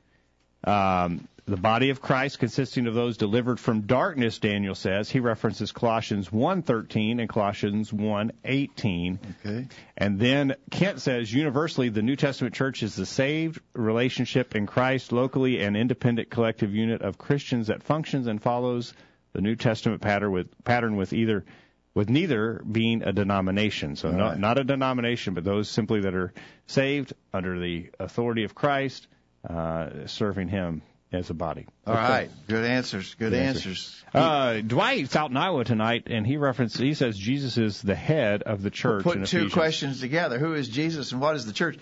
[0.63, 5.10] Um, the body of Christ consisting of those delivered from darkness, Daniel says.
[5.10, 9.17] He references Colossians 1.13 and Colossians 1.18.
[9.43, 9.67] Okay.
[9.97, 15.12] And then Kent says universally the New Testament church is the saved relationship in Christ,
[15.12, 18.93] locally an independent collective unit of Christians that functions and follows
[19.33, 21.45] the New Testament pattern with pattern with either
[21.93, 23.95] with neither being a denomination.
[23.95, 24.39] So not, right.
[24.39, 26.33] not a denomination, but those simply that are
[26.67, 29.07] saved under the authority of Christ,
[29.47, 31.65] uh, serving Him as a body.
[31.87, 32.29] All right.
[32.47, 33.15] Good answers.
[33.15, 34.03] Good Good answers.
[34.13, 36.77] Uh, Dwight's out in Iowa tonight, and he referenced.
[36.77, 39.03] He says Jesus is the head of the church.
[39.03, 39.53] Put in two Ephesians.
[39.53, 40.37] questions together.
[40.37, 41.79] Who is Jesus and what is the church?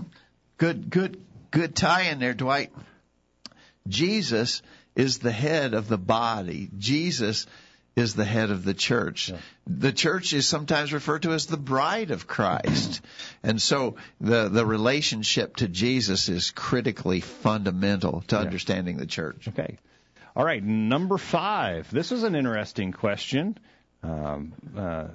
[0.58, 2.72] good, good, good tie in there, Dwight.
[3.86, 4.62] Jesus
[4.96, 6.70] is the head of the body.
[6.78, 7.46] Jesus
[7.96, 9.32] is the head of the church.
[9.66, 13.00] The church is sometimes referred to as the bride of Christ.
[13.42, 19.48] and so the, the relationship to Jesus is critically fundamental to understanding the church.
[19.48, 19.78] Okay.
[20.36, 21.88] All right, number five.
[21.92, 23.56] This is an interesting question.
[24.02, 25.06] Um, uh,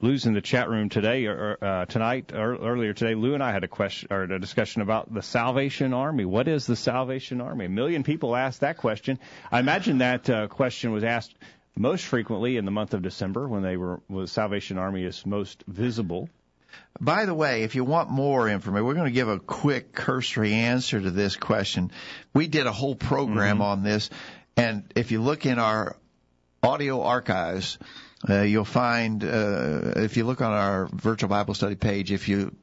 [0.00, 3.14] Lou's in the chat room today, or uh, tonight, or earlier today.
[3.14, 6.26] Lou and I had a question or a discussion about the Salvation Army.
[6.26, 7.64] What is the Salvation Army?
[7.64, 9.18] A million people asked that question.
[9.50, 11.34] I imagine that uh, question was asked
[11.76, 15.24] most frequently in the month of December when they were when the Salvation Army is
[15.24, 16.28] most visible.
[17.00, 20.52] By the way, if you want more information, we're going to give a quick cursory
[20.52, 21.90] answer to this question.
[22.34, 24.10] We did a whole program on this,
[24.58, 25.96] and if you look in our
[26.62, 27.78] audio archives,
[28.28, 32.54] uh, you'll find uh, if you look on our virtual Bible study page, if you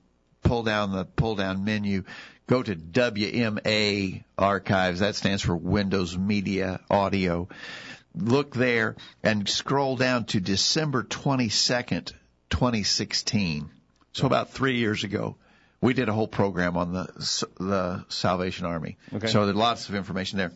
[0.41, 2.03] pull down the pull down menu,
[2.47, 4.99] go to WMA archives.
[4.99, 7.47] That stands for Windows Media Audio.
[8.15, 12.13] Look there and scroll down to December 22nd,
[12.49, 13.69] 2016.
[14.11, 15.35] So about three years ago,
[15.81, 18.97] we did a whole program on the the Salvation Army.
[19.13, 19.27] Okay.
[19.27, 20.51] So there's lots of information there.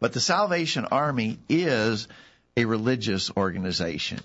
[0.00, 2.08] But the Salvation Army is
[2.56, 4.20] a religious organization.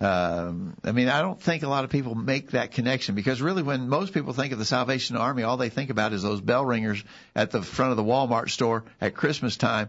[0.00, 3.62] Um, I mean, I don't think a lot of people make that connection because really,
[3.62, 6.64] when most people think of the Salvation Army, all they think about is those bell
[6.64, 7.02] ringers
[7.34, 9.88] at the front of the Walmart store at Christmas time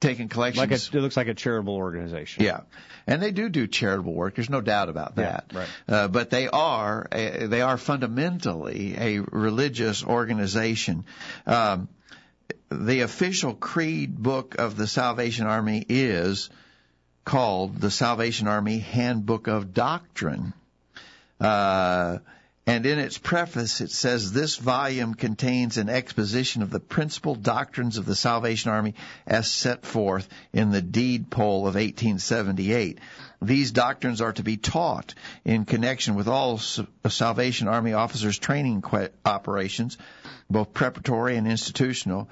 [0.00, 0.58] taking collections.
[0.58, 2.44] Like a, it looks like a charitable organization.
[2.44, 2.60] Yeah,
[3.06, 4.34] and they do do charitable work.
[4.34, 5.46] There's no doubt about that.
[5.52, 5.68] Yeah, right.
[5.88, 11.04] Uh, but they are a, they are fundamentally a religious organization.
[11.46, 11.88] Um,
[12.70, 16.48] the official creed book of the Salvation Army is
[17.24, 20.52] called the Salvation Army Handbook of Doctrine.
[21.40, 22.18] Uh,
[22.64, 27.98] and in its preface, it says this volume contains an exposition of the principal doctrines
[27.98, 28.94] of the Salvation Army
[29.26, 33.00] as set forth in the deed poll of 1878.
[33.40, 38.84] These doctrines are to be taught in connection with all Salvation Army officers' training
[39.24, 39.98] operations,
[40.48, 42.28] both preparatory and institutional.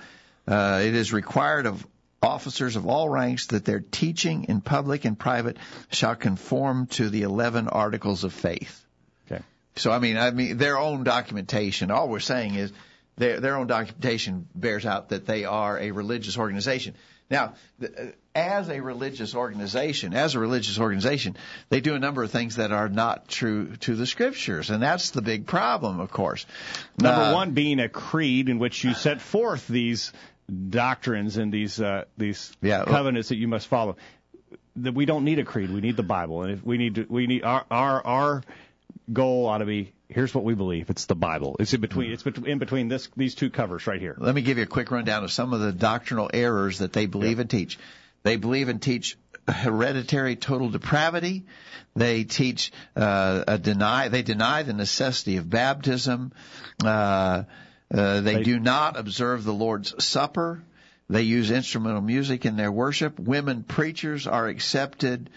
[0.46, 1.84] Uh, it is required of
[2.22, 5.56] officers of all ranks that their teaching in public and private
[5.90, 8.84] shall conform to the 11 articles of faith.
[9.30, 9.42] Okay.
[9.76, 11.90] So I mean, I mean their own documentation.
[11.90, 12.72] All we're saying is
[13.16, 16.94] their their own documentation bears out that they are a religious organization.
[17.30, 17.54] Now,
[18.34, 21.36] as a religious organization, as a religious organization,
[21.68, 25.10] they do a number of things that are not true to the scriptures, and that's
[25.10, 26.44] the big problem, of course.
[26.98, 30.12] Number Uh, one being a creed in which you set forth these
[30.50, 33.96] doctrines and these uh, these Yeah, well- covenants that you must follow.
[34.76, 37.06] That we don't need a creed; we need the Bible, and if we need to,
[37.08, 38.42] we need our our our
[39.12, 40.90] goal ought to be here's what we believe.
[40.90, 41.56] It's the Bible.
[41.58, 42.12] It's in between.
[42.12, 44.16] It's in between this these two covers right here.
[44.18, 47.06] Let me give you a quick rundown of some of the doctrinal errors that they
[47.06, 47.78] believe and teach.
[48.22, 49.16] They believe and teach
[49.48, 51.44] hereditary total depravity.
[51.96, 54.08] They teach uh, a deny.
[54.08, 56.32] They deny the necessity of baptism.
[56.84, 57.44] Uh,
[57.92, 60.62] uh, they, They- do not observe the Lord's Supper.
[61.08, 63.18] They use instrumental music in their worship.
[63.18, 65.28] Women preachers are accepted,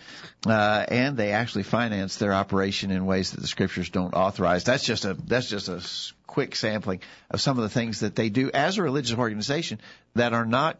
[0.45, 4.63] uh, and they actually finance their operation in ways that the scriptures don't authorize.
[4.65, 5.81] That's just a that's just a
[6.27, 9.79] quick sampling of some of the things that they do as a religious organization
[10.13, 10.77] that are not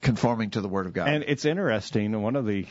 [0.00, 1.08] conforming to the Word of God.
[1.08, 2.22] And it's interesting.
[2.22, 2.66] One of the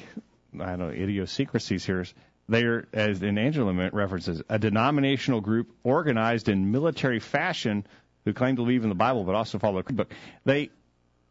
[0.61, 2.13] I don't know idiosyncrasies here is
[2.49, 7.85] they're as in Angela references a denominational group organized in military fashion
[8.25, 10.11] who claim to believe in the Bible but also follow the book.
[10.45, 10.69] They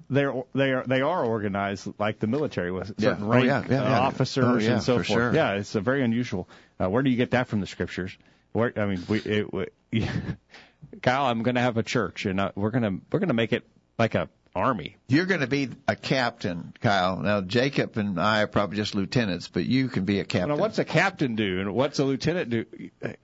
[0.09, 3.11] they're they are they are organized like the military with Yeah.
[3.11, 4.01] certain Oh, rank yeah, yeah, uh, yeah.
[4.01, 5.19] officers Oh, yeah, and so for forth.
[5.19, 5.35] sure.
[5.35, 6.49] Yeah, it's a very unusual.
[6.81, 8.17] Uh, where do you get that from the scriptures?
[8.53, 9.67] Where I mean, we, it, we
[11.03, 13.35] Kyle, I'm going to have a church, and uh, we're going to we're going to
[13.35, 13.65] make it
[13.99, 14.97] like a army.
[15.09, 17.17] You're going to be a captain, Kyle.
[17.19, 20.49] Now, Jacob and I are probably just lieutenants, but you can be a captain.
[20.49, 22.67] Now, what's a captain do, and what's a lieutenant do?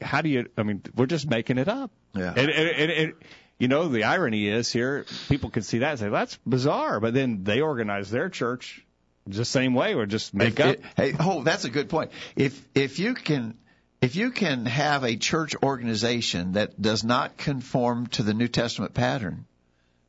[0.01, 0.49] How do you?
[0.57, 1.91] I mean, we're just making it up.
[2.15, 2.33] Yeah.
[2.37, 3.13] And, and, and, and
[3.59, 7.15] you know, the irony is here, people can see that and say that's bizarre, but
[7.15, 8.85] then they organize their church
[9.27, 10.75] the same way, or just make If up.
[10.77, 12.13] it- hey, oh, that's a good point.
[12.37, 13.55] If if you can
[14.01, 18.93] if you can have a church organization that does not conform to the New Testament
[18.95, 19.47] pattern,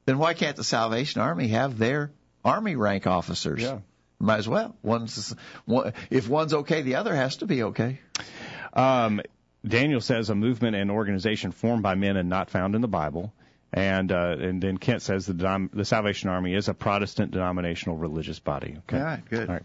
[0.07, 2.11] then why can't the Salvation Army have their
[2.43, 3.61] army rank officers?
[3.61, 3.79] Yeah.
[4.19, 4.73] Might as well.
[4.81, 7.99] One's one, if one's okay, the other has to be okay.
[8.71, 9.21] Um,
[9.67, 13.33] Daniel says a movement and organization formed by men and not found in the Bible.
[13.73, 17.97] And uh, and then Kent says the denom- the Salvation Army is a Protestant denominational
[17.97, 18.77] religious body.
[18.79, 18.97] Okay.
[18.97, 19.49] All right, good.
[19.49, 19.63] All right.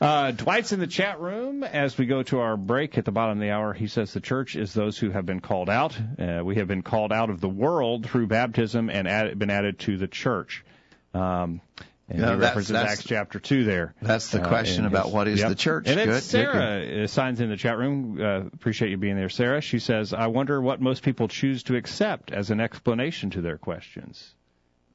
[0.00, 3.36] Uh, Dwight's in the chat room as we go to our break at the bottom
[3.36, 3.74] of the hour.
[3.74, 5.94] He says the church is those who have been called out.
[6.18, 9.98] Uh, we have been called out of the world through baptism and been added to
[9.98, 10.64] the church.
[11.12, 11.60] Um,
[12.08, 13.94] and Yeah, he that's- references that's- Acts chapter two there.
[14.02, 15.48] That's the Uh, question in about his- what is yep.
[15.48, 15.88] the church.
[15.88, 18.18] And then Good, good, Sarah uh, signs in the chat room.
[18.20, 19.60] Uh, appreciate you being there, Sarah.
[19.60, 23.56] She says, "I wonder what most people choose to accept as an explanation to their
[23.58, 24.34] questions."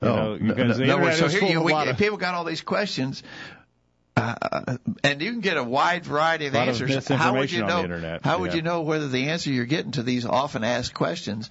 [0.02, 2.62] You know, Oh, no, no, so here you, a we, of- people got all these
[2.62, 3.22] questions,
[4.16, 7.08] uh, and you can get a wide variety of Lot of answers.
[7.08, 7.78] how would you on know?
[7.80, 10.94] the internet, How would you know whether the answer you're getting to these often asked
[10.94, 11.50] questions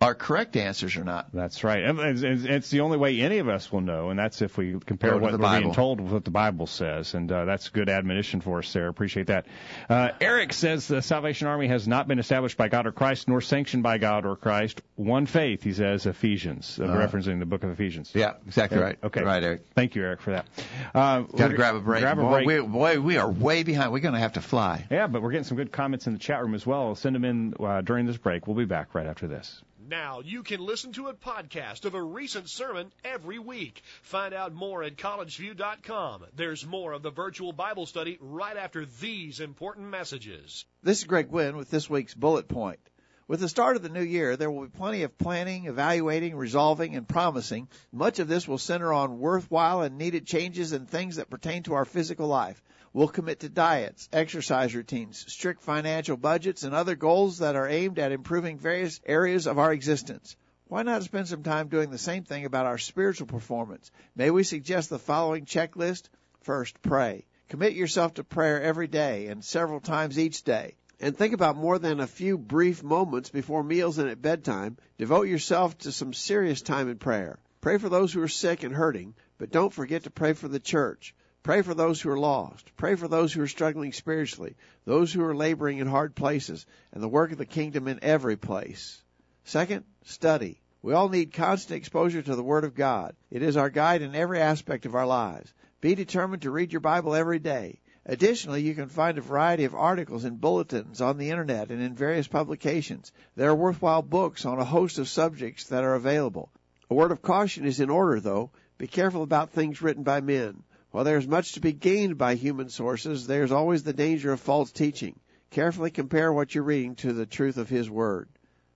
[0.00, 1.32] are correct answers or not.
[1.32, 1.82] That's right.
[1.82, 5.32] It's, the only way any of us will know, and that's if we compare what
[5.32, 7.14] we're being told with what the Bible says.
[7.14, 8.90] And uh, that's good admonition for us, Sarah.
[8.90, 9.46] Appreciate that.
[9.88, 13.40] Uh, Eric says the Salvation Army has not been established by God or Christ, nor
[13.40, 14.82] sanctioned by God or Christ.
[14.96, 18.10] One faith, he says, Ephesians, uh, referencing the book of Ephesians.
[18.14, 18.98] Yeah, exactly right.
[19.02, 19.22] Okay.
[19.22, 19.62] Right, Eric.
[19.74, 20.46] Thank you, Eric, for that.
[20.94, 22.02] Uh, Got to grab a break.
[22.02, 22.46] Grab a boy, break.
[22.46, 23.90] We, boy, we are way behind.
[23.92, 24.86] We're going to have to fly.
[24.90, 26.94] Yeah, but we're getting some good comments in the chat room as well.
[26.94, 28.46] Send them in uh, during this break.
[28.46, 29.62] We'll be back right after this.
[29.88, 33.82] Now you can listen to a podcast of a recent sermon every week.
[34.02, 36.24] Find out more at collegeview.com.
[36.34, 40.64] There's more of the virtual Bible study right after these important messages.
[40.82, 42.80] This is Greg Gwynn with this week's bullet point.
[43.26, 46.94] With the start of the new year, there will be plenty of planning, evaluating, resolving,
[46.94, 47.68] and promising.
[47.90, 51.74] Much of this will center on worthwhile and needed changes and things that pertain to
[51.74, 52.62] our physical life.
[52.94, 57.98] We'll commit to diets, exercise routines, strict financial budgets, and other goals that are aimed
[57.98, 60.36] at improving various areas of our existence.
[60.68, 63.90] Why not spend some time doing the same thing about our spiritual performance?
[64.14, 66.08] May we suggest the following checklist?
[66.42, 67.26] First, pray.
[67.48, 70.76] Commit yourself to prayer every day and several times each day.
[71.00, 74.76] And think about more than a few brief moments before meals and at bedtime.
[74.98, 77.40] Devote yourself to some serious time in prayer.
[77.60, 80.60] Pray for those who are sick and hurting, but don't forget to pray for the
[80.60, 81.12] church.
[81.44, 82.74] Pray for those who are lost.
[82.74, 87.02] Pray for those who are struggling spiritually, those who are laboring in hard places, and
[87.02, 89.02] the work of the kingdom in every place.
[89.44, 90.62] Second, study.
[90.80, 93.14] We all need constant exposure to the Word of God.
[93.30, 95.52] It is our guide in every aspect of our lives.
[95.82, 97.82] Be determined to read your Bible every day.
[98.06, 101.94] Additionally, you can find a variety of articles and bulletins on the internet and in
[101.94, 103.12] various publications.
[103.36, 106.50] There are worthwhile books on a host of subjects that are available.
[106.88, 108.50] A word of caution is in order, though.
[108.78, 110.62] Be careful about things written by men.
[110.94, 114.32] While there is much to be gained by human sources, there is always the danger
[114.32, 115.18] of false teaching.
[115.50, 118.28] Carefully compare what you're reading to the truth of His Word.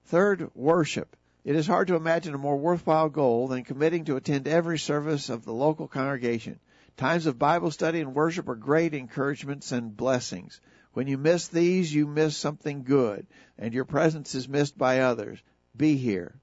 [0.07, 1.16] Third, worship.
[1.44, 5.28] It is hard to imagine a more worthwhile goal than committing to attend every service
[5.28, 6.59] of the local congregation.
[6.96, 10.61] Times of Bible study and worship are great encouragements and blessings.
[10.94, 15.40] When you miss these, you miss something good, and your presence is missed by others.
[15.76, 16.35] Be here.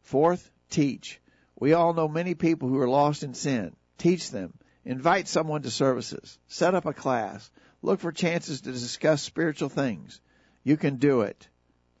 [0.00, 1.20] Fourth, teach.
[1.54, 3.76] We all know many people who are lost in sin.
[3.96, 4.54] Teach them.
[4.84, 6.38] Invite someone to services.
[6.46, 7.50] Set up a class.
[7.82, 10.20] Look for chances to discuss spiritual things.
[10.62, 11.48] You can do it.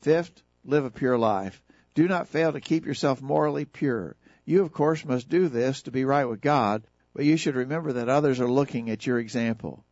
[0.00, 1.62] Fifth, live a pure life.
[1.94, 4.16] Do not fail to keep yourself morally pure.
[4.44, 7.94] You, of course, must do this to be right with God, but you should remember
[7.94, 9.84] that others are looking at your example.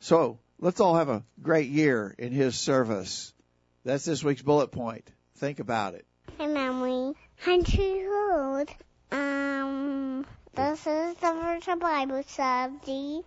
[0.00, 3.34] So, let's all have a great year in His service.
[3.84, 5.10] That's this week's bullet point.
[5.36, 6.06] Think about it.
[6.38, 7.14] Hey, Mommy.
[7.46, 7.64] I'm
[8.30, 8.68] old.
[10.58, 13.22] This is the virtual Bible study.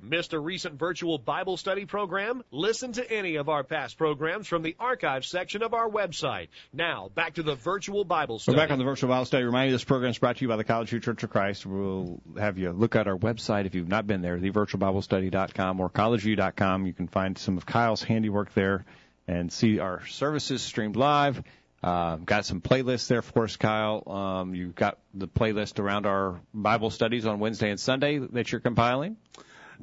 [0.00, 2.42] Missed a recent virtual Bible study program?
[2.50, 6.48] Listen to any of our past programs from the archive section of our website.
[6.72, 8.56] Now, back to the virtual Bible We're study.
[8.56, 9.44] back on the virtual Bible study.
[9.44, 11.66] Remind you, this program is brought to you by the College View Church of Christ.
[11.66, 16.86] We'll have you look at our website if you've not been there, thevirtualbiblestudy.com or collegeview.com.
[16.86, 18.86] You can find some of Kyle's handiwork there
[19.28, 21.42] and see our services streamed live.
[21.84, 24.08] Uh, got some playlists there for us, Kyle.
[24.08, 28.62] Um, you've got the playlist around our Bible studies on Wednesday and Sunday that you're
[28.62, 29.18] compiling.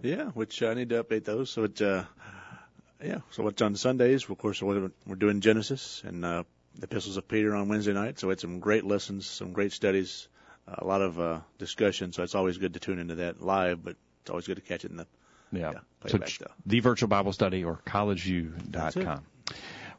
[0.01, 1.51] Yeah, which uh, I need to update those.
[1.51, 2.05] So it, uh,
[3.03, 3.19] yeah.
[3.29, 4.27] So what's on Sundays?
[4.27, 8.17] Of course, we're we're doing Genesis and uh, the Epistles of Peter on Wednesday night.
[8.17, 10.27] So it's some great lessons, some great studies,
[10.67, 12.13] a lot of uh, discussion.
[12.13, 14.85] So it's always good to tune into that live, but it's always good to catch
[14.85, 15.07] it in the
[15.51, 15.73] Yeah.
[15.73, 16.17] Yeah, so
[16.65, 19.23] the virtual Bible study or collegeview.com.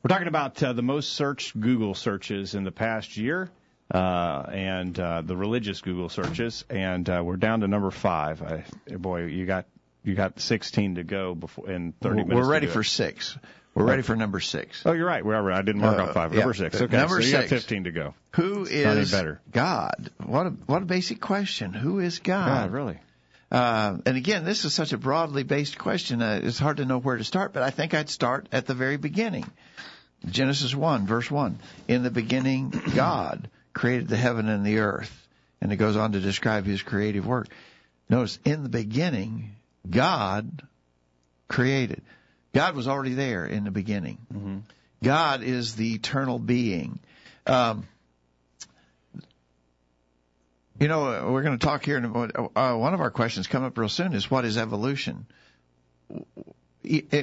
[0.02, 3.50] We're talking about uh, the most searched Google searches in the past year.
[3.92, 8.40] Uh, and uh, the religious Google searches, and uh, we're down to number five.
[8.40, 8.64] I,
[8.96, 9.66] boy, you got
[10.02, 12.34] you got 16 to go before in 30 minutes.
[12.34, 13.36] We're ready for six.
[13.74, 14.82] We're ready for number six.
[14.86, 15.22] Oh, you're right.
[15.22, 16.32] We're, I didn't mark Uh, off five.
[16.32, 16.38] yeah.
[16.40, 16.80] Number six.
[16.80, 18.14] Okay, Number so you got 15 to go.
[18.36, 19.42] Who is better.
[19.50, 20.10] God?
[20.24, 21.74] What a what a basic question.
[21.74, 22.46] Who is God?
[22.46, 22.98] God, really?
[23.52, 26.22] Uh, and again, this is such a broadly based question.
[26.22, 28.72] Uh, it's hard to know where to start, but I think I'd start at the
[28.72, 29.44] very beginning.
[30.26, 31.58] Genesis 1, verse 1.
[31.86, 35.28] In the beginning, God created the heaven and the earth.
[35.60, 37.48] And it goes on to describe his creative work.
[38.08, 39.54] Notice, in the beginning,
[39.88, 40.62] God
[41.46, 42.00] created.
[42.54, 44.18] God was already there in the beginning.
[45.04, 47.00] God is the eternal being.
[47.46, 47.86] Um,
[50.82, 52.34] you know, we're going to talk here in a moment.
[52.56, 55.26] Uh, one of our questions come up real soon is what is evolution?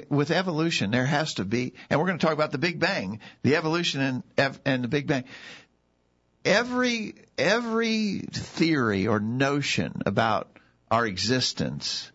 [0.07, 3.19] With evolution, there has to be, and we're going to talk about the Big Bang,
[3.43, 5.25] the evolution and and the Big Bang.
[6.45, 10.49] Every every theory or notion about
[10.89, 12.09] our existence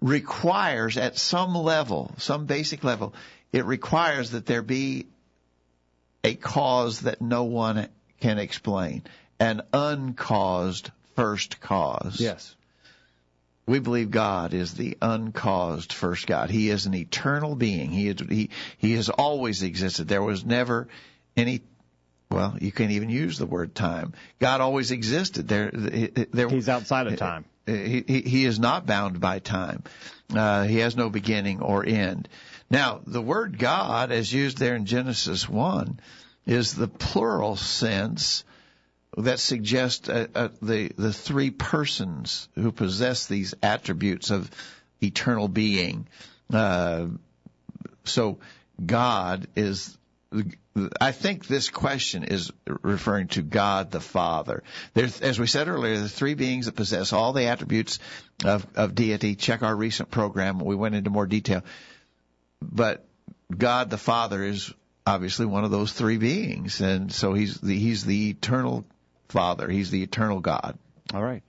[0.00, 3.12] requires, at some level, some basic level,
[3.52, 5.06] it requires that there be
[6.24, 7.88] a cause that no one
[8.20, 9.02] can explain.
[9.40, 12.20] An uncaused first cause.
[12.20, 12.54] Yes.
[13.66, 16.48] We believe God is the uncaused first God.
[16.48, 17.90] He is an eternal being.
[17.90, 20.08] He is, he he has always existed.
[20.08, 20.88] There was never
[21.36, 21.60] any
[22.30, 24.12] well, you can't even use the word time.
[24.38, 25.48] God always existed.
[25.48, 26.48] There, there.
[26.48, 27.44] He's outside of time.
[27.66, 29.82] He, he, he is not bound by time.
[30.34, 32.28] Uh, he has no beginning or end.
[32.70, 36.00] Now, the word God, as used there in Genesis 1,
[36.46, 38.44] is the plural sense
[39.16, 44.50] that suggests uh, uh, the, the three persons who possess these attributes of
[45.02, 46.06] eternal being.
[46.52, 47.06] Uh,
[48.04, 48.38] so,
[48.84, 49.98] God is
[51.00, 54.62] I think this question is referring to God the Father.
[54.94, 57.98] There's, as we said earlier, the three beings that possess all the attributes
[58.44, 59.34] of, of deity.
[59.34, 60.58] Check our recent program.
[60.58, 61.62] We went into more detail.
[62.60, 63.06] But
[63.56, 64.72] God the Father is
[65.06, 66.80] obviously one of those three beings.
[66.80, 68.84] And so he's the, he's the eternal
[69.28, 69.68] Father.
[69.68, 70.78] He's the eternal God.
[71.14, 71.42] All right.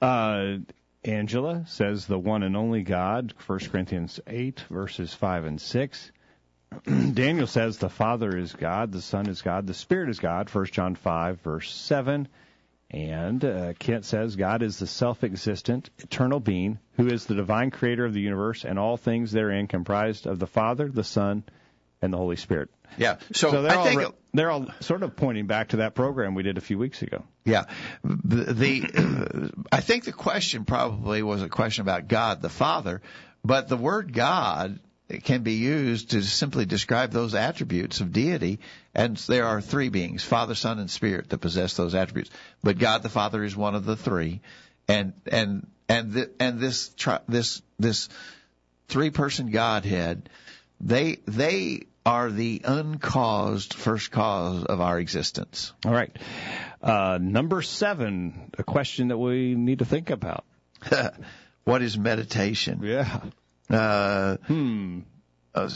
[0.00, 0.58] Uh,
[1.04, 6.12] Angela says the one and only God, 1 Corinthians 8, verses 5 and 6.
[7.12, 10.66] Daniel says the Father is God, the Son is God, the Spirit is God, 1
[10.66, 12.26] John 5, verse 7.
[12.90, 17.70] And uh, Kent says God is the self existent, eternal being who is the divine
[17.70, 21.44] creator of the universe and all things therein comprised of the Father, the Son,
[22.04, 22.70] and the Holy Spirit.
[22.96, 23.16] Yeah.
[23.32, 26.34] So, so they're, I all, think, they're all sort of pointing back to that program
[26.34, 27.24] we did a few weeks ago.
[27.44, 27.64] Yeah.
[28.04, 33.02] The, the I think the question probably was a question about God the Father,
[33.44, 34.78] but the word God
[35.24, 38.60] can be used to simply describe those attributes of deity.
[38.94, 42.30] And there are three beings, Father, Son, and Spirit that possess those attributes.
[42.62, 44.40] But God the Father is one of the three.
[44.88, 46.94] And, and, and, and this,
[47.28, 48.08] this, this
[48.88, 50.30] three person Godhead,
[50.80, 55.72] they, they are the uncaused first cause of our existence.
[55.86, 56.14] All right.
[56.82, 60.44] Uh, number seven, a question that we need to think about.
[61.64, 62.80] what is meditation?
[62.82, 63.20] Yeah.
[63.70, 65.00] Uh, hmm.
[65.54, 65.70] Uh,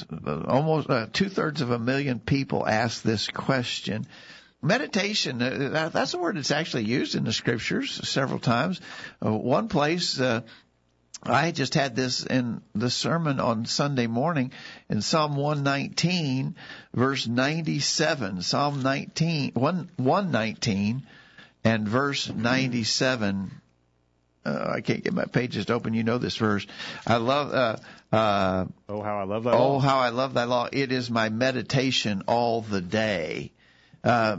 [0.46, 4.06] almost uh, two thirds of a million people ask this question.
[4.60, 8.80] Meditation, uh, that's a word that's actually used in the scriptures several times.
[9.24, 10.40] Uh, one place, uh,
[11.28, 14.52] I just had this in the sermon on Sunday morning
[14.88, 16.56] in Psalm 119,
[16.94, 18.42] verse 97.
[18.42, 21.02] Psalm 19, 119
[21.64, 23.50] and verse 97
[24.48, 25.94] uh, I can't get my pages to open.
[25.94, 26.66] You know this verse.
[27.06, 27.52] I love.
[27.52, 27.76] Uh,
[28.14, 29.76] uh, oh, how I love thy law.
[29.76, 30.68] Oh, how I love thy law.
[30.72, 33.52] It is my meditation all the day.
[34.02, 34.38] Uh,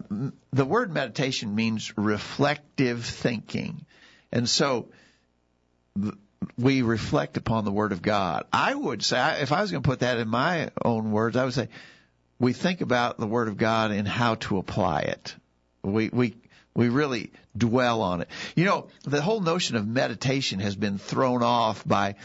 [0.52, 3.86] the word meditation means reflective thinking,
[4.32, 4.88] and so
[6.58, 8.46] we reflect upon the Word of God.
[8.52, 11.46] I would say, if I was going to put that in my own words, I
[11.46, 11.70] would say
[12.40, 15.36] we think about the Word of God and how to apply it.
[15.84, 16.36] We we
[16.74, 18.30] we really dwell on it.
[18.56, 22.16] You know, the whole notion of meditation has been thrown off by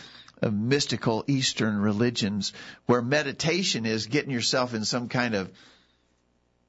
[0.42, 2.52] uh, mystical Eastern religions
[2.86, 5.50] where meditation is getting yourself in some kind of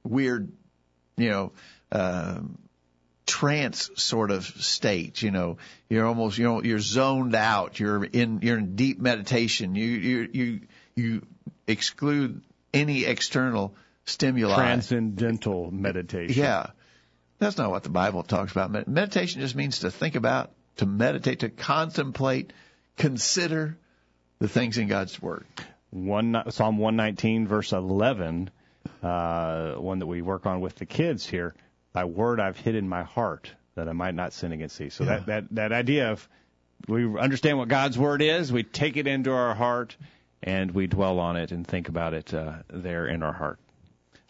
[0.04, 0.52] weird,
[1.18, 1.52] you know,
[1.92, 2.40] uh,
[3.26, 5.22] trance sort of state.
[5.22, 5.58] You know,
[5.90, 7.80] you're almost, you know, you're zoned out.
[7.80, 9.76] You're in, you're in deep meditation.
[9.76, 10.62] You, you, you,
[10.96, 11.28] you
[11.68, 12.42] exclude
[12.74, 14.56] any external stimuli.
[14.56, 16.42] Transcendental meditation.
[16.42, 16.68] Yeah.
[17.40, 18.88] That's not what the Bible talks about.
[18.88, 22.54] Meditation just means to think about, to meditate, to contemplate,
[22.98, 23.78] consider
[24.40, 25.46] the things in God's Word.
[25.90, 28.50] One, Psalm 119, verse 11,
[29.04, 31.56] uh, one that we work on with the kids here.
[31.96, 34.90] Thy word I've hid in my heart that I might not sin against thee.
[34.90, 35.10] So yeah.
[35.10, 36.28] that, that, that idea of
[36.90, 39.96] we understand what God's word is, we take it into our heart,
[40.44, 43.60] and we dwell on it and think about it uh, there in our heart.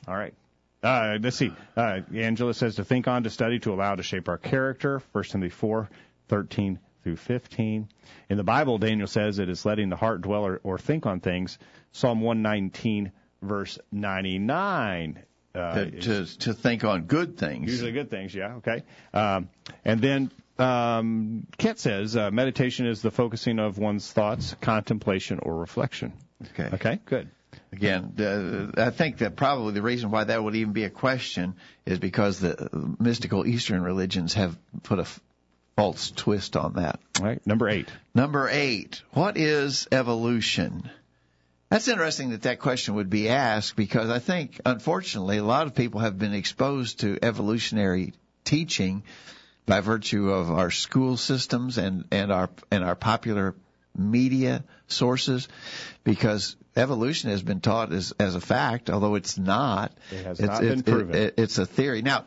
[0.08, 0.36] All right.
[0.84, 1.52] Uh, let's see.
[1.76, 5.00] Uh, Angela says to think on, to study, to allow, to shape our character.
[5.12, 5.90] First Timothy four
[6.28, 7.90] thirteen through 15.
[8.30, 11.20] In the Bible, Daniel says it is letting the heart dwell or, or think on
[11.20, 11.58] things.
[11.92, 13.12] Psalm 119,
[13.42, 15.24] verse 99.
[15.56, 17.72] Uh, to, to, to think on good things.
[17.72, 18.84] Usually good things, yeah, okay.
[19.14, 19.50] Um,
[19.84, 25.56] and then um, Kent says uh, meditation is the focusing of one's thoughts, contemplation, or
[25.56, 26.14] reflection.
[26.54, 26.70] Okay.
[26.74, 27.30] Okay, good.
[27.72, 28.16] Again,
[28.78, 32.00] uh, I think that probably the reason why that would even be a question is
[32.00, 35.06] because the mystical Eastern religions have put a
[35.76, 37.00] false twist on that.
[37.20, 37.90] All right, number eight.
[38.14, 39.02] Number eight.
[39.12, 40.90] What is evolution?
[41.70, 45.74] That's interesting that that question would be asked because I think, unfortunately, a lot of
[45.74, 48.14] people have been exposed to evolutionary
[48.44, 49.04] teaching
[49.66, 53.56] by virtue of our school systems and, and our and our popular
[53.98, 55.48] media sources
[56.04, 59.92] because evolution has been taught as, as a fact, although it's not.
[60.12, 61.16] It has it's, not been it, proven.
[61.16, 62.02] It, it's a theory.
[62.02, 62.26] Now,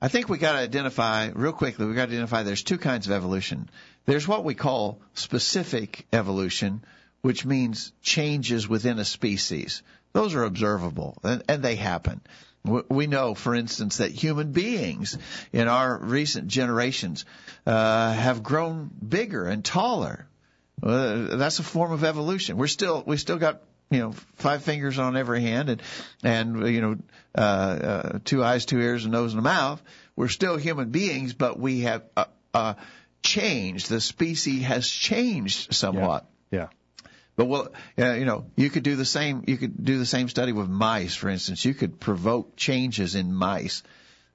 [0.00, 1.86] I think we got to identify real quickly.
[1.86, 3.68] We got to identify there's two kinds of evolution.
[4.04, 6.84] There's what we call specific evolution,
[7.26, 9.82] which means changes within a species.
[10.12, 12.20] Those are observable and, and they happen.
[12.88, 15.18] We know, for instance, that human beings
[15.52, 17.24] in our recent generations
[17.66, 20.28] uh, have grown bigger and taller.
[20.80, 22.58] Uh, that's a form of evolution.
[22.58, 25.82] We're still we still got you know five fingers on every hand and
[26.22, 26.96] and you know
[27.34, 29.82] uh, uh, two eyes, two ears, a nose, and a mouth.
[30.14, 32.74] We're still human beings, but we have uh, uh,
[33.24, 33.88] changed.
[33.88, 36.24] The species has changed somewhat.
[36.52, 36.58] Yeah.
[36.60, 36.68] yeah.
[37.36, 37.68] But well,
[37.98, 39.44] uh, you know, you could do the same.
[39.46, 41.64] You could do the same study with mice, for instance.
[41.64, 43.82] You could provoke changes in mice,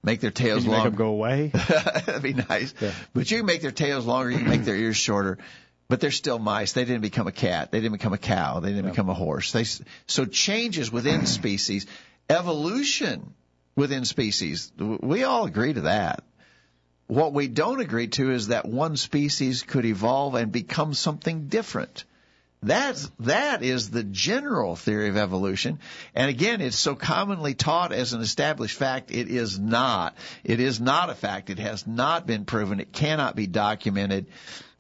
[0.03, 0.89] make their tails longer.
[0.89, 1.47] Make them go away.
[1.53, 2.73] That'd be nice.
[2.79, 2.93] Yeah.
[3.13, 4.29] But you can make their tails longer.
[4.29, 5.39] You can make their ears shorter.
[5.87, 6.71] But they're still mice.
[6.71, 7.71] They didn't become a cat.
[7.71, 8.61] They didn't become a cow.
[8.61, 9.51] They didn't become a horse.
[9.51, 9.65] They
[10.05, 11.85] so changes within species,
[12.29, 13.33] evolution
[13.75, 14.71] within species.
[14.77, 16.23] We all agree to that.
[17.07, 22.05] What we don't agree to is that one species could evolve and become something different.
[22.64, 25.80] That's, that is the general theory of evolution.
[26.14, 29.09] And again, it's so commonly taught as an established fact.
[29.09, 30.16] It is not.
[30.43, 31.49] It is not a fact.
[31.49, 32.80] It has not been proven.
[32.80, 34.28] It cannot be documented.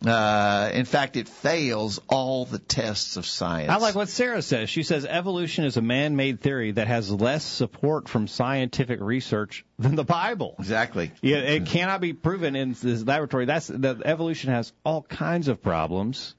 [0.05, 3.71] Uh, in fact, it fails all the tests of science.
[3.71, 4.69] I like what Sarah says.
[4.69, 9.95] She says evolution is a man-made theory that has less support from scientific research than
[9.95, 10.55] the Bible.
[10.57, 11.11] Exactly.
[11.21, 13.45] Yeah, it cannot be proven in this laboratory.
[13.45, 16.35] That's that evolution has all kinds of problems.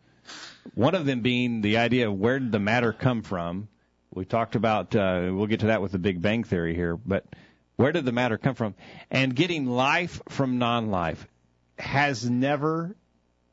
[0.74, 3.68] One of them being the idea of where did the matter come from.
[4.14, 4.94] We talked about.
[4.94, 7.24] Uh, we'll get to that with the Big Bang theory here, but
[7.76, 8.74] where did the matter come from?
[9.10, 11.26] And getting life from non-life
[11.78, 12.94] has never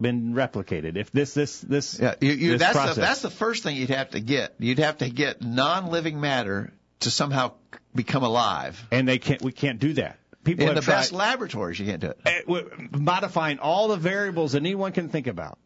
[0.01, 0.97] been replicated.
[0.97, 3.75] If this this this Yeah, you, you, this that's process, the, that's the first thing
[3.77, 4.55] you'd have to get.
[4.59, 7.53] You'd have to get non-living matter to somehow
[7.95, 8.85] become alive.
[8.91, 9.41] and they can't.
[9.41, 10.19] We can't do that.
[10.43, 12.19] People In have the tried, best laboratories, you can't do it.
[12.25, 12.61] eh,
[12.97, 15.57] modifying all the variables that anyone can think about,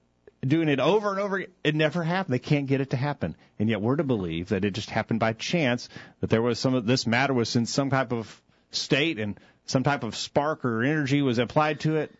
[0.47, 1.43] doing it over and over.
[1.63, 2.33] It never happened.
[2.33, 5.19] They can't get it to happen, and yet we're to believe that it just happened
[5.19, 5.89] by chance.
[6.21, 8.41] That there was some of this matter was in some type of
[8.71, 12.11] state, and some type of spark or energy was applied to it.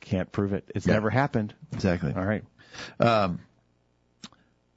[0.00, 0.64] Can't prove it.
[0.74, 0.94] It's Yeah.
[0.94, 1.54] never happened.
[1.72, 2.12] Exactly.
[2.12, 2.44] All right.
[2.98, 3.38] Um,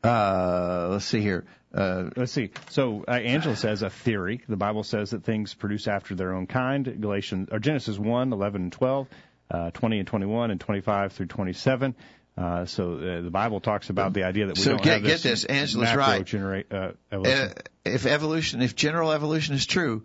[0.03, 1.45] uh, let's see here.
[1.73, 2.51] Uh, Let's see.
[2.69, 4.41] So uh, Angela says a theory.
[4.47, 7.01] The Bible says that things produce after their own kind.
[7.01, 9.07] Galatians or Genesis 1, 11 and 12,
[9.51, 11.93] uh, 20 and 21, and 25 through 27.
[12.37, 15.03] Uh, so uh, the Bible talks about the idea that we So don't get- have
[15.03, 16.25] this get this, Angela's macro right.
[16.25, 17.37] Generate, uh, evolution.
[17.49, 17.53] uh,
[17.85, 20.03] if evolution, if general evolution is true,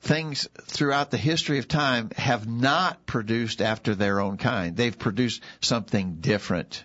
[0.00, 4.76] things throughout the history of time have not produced after their own kind.
[4.76, 6.84] They've produced something different.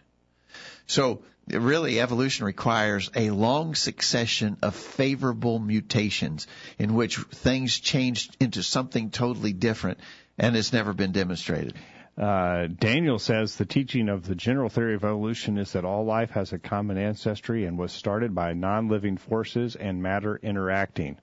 [0.87, 6.47] So really evolution requires a long succession of favorable mutations
[6.79, 9.99] in which things changed into something totally different
[10.37, 11.75] and it's never been demonstrated.
[12.19, 16.31] Uh, Daniel says the teaching of the general theory of evolution is that all life
[16.31, 21.17] has a common ancestry and was started by non-living forces and matter interacting.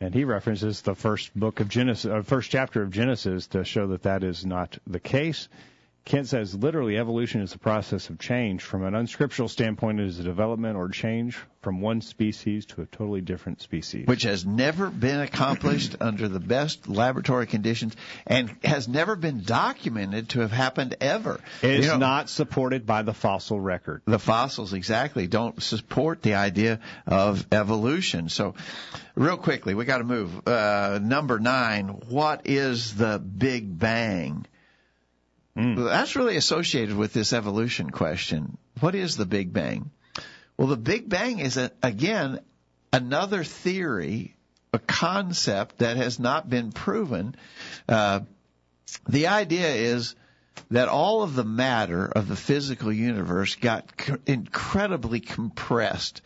[0.00, 3.86] And he references the first book of Genesis, uh, first chapter of Genesis to show
[3.88, 5.48] that that is not the case.
[6.04, 8.62] Kent says literally evolution is a process of change.
[8.62, 12.84] From an unscriptural standpoint, it is a development or change from one species to a
[12.84, 14.06] totally different species.
[14.06, 17.96] which has never been accomplished under the best laboratory conditions
[18.26, 21.40] and has never been documented to have happened ever.
[21.62, 24.02] It is You know, not supported by the fossil record.
[24.04, 28.28] the fossils exactly don't support the idea of evolution.
[28.28, 28.54] So,
[29.14, 30.46] real quickly, we got to move.
[30.46, 31.88] Uh, number nine.
[32.10, 34.44] What is the Big Bang?
[35.56, 38.58] That's really associated with this evolution question.
[38.80, 39.90] What is the Big Bang?
[40.56, 42.40] Well, the Big Bang is a, again
[42.92, 44.36] another theory,
[44.72, 47.34] a concept that has not been proven.
[47.88, 48.20] Uh,
[49.08, 50.14] the idea is
[50.70, 53.90] that all of the matter of the physical universe got
[54.26, 56.22] incredibly compressed.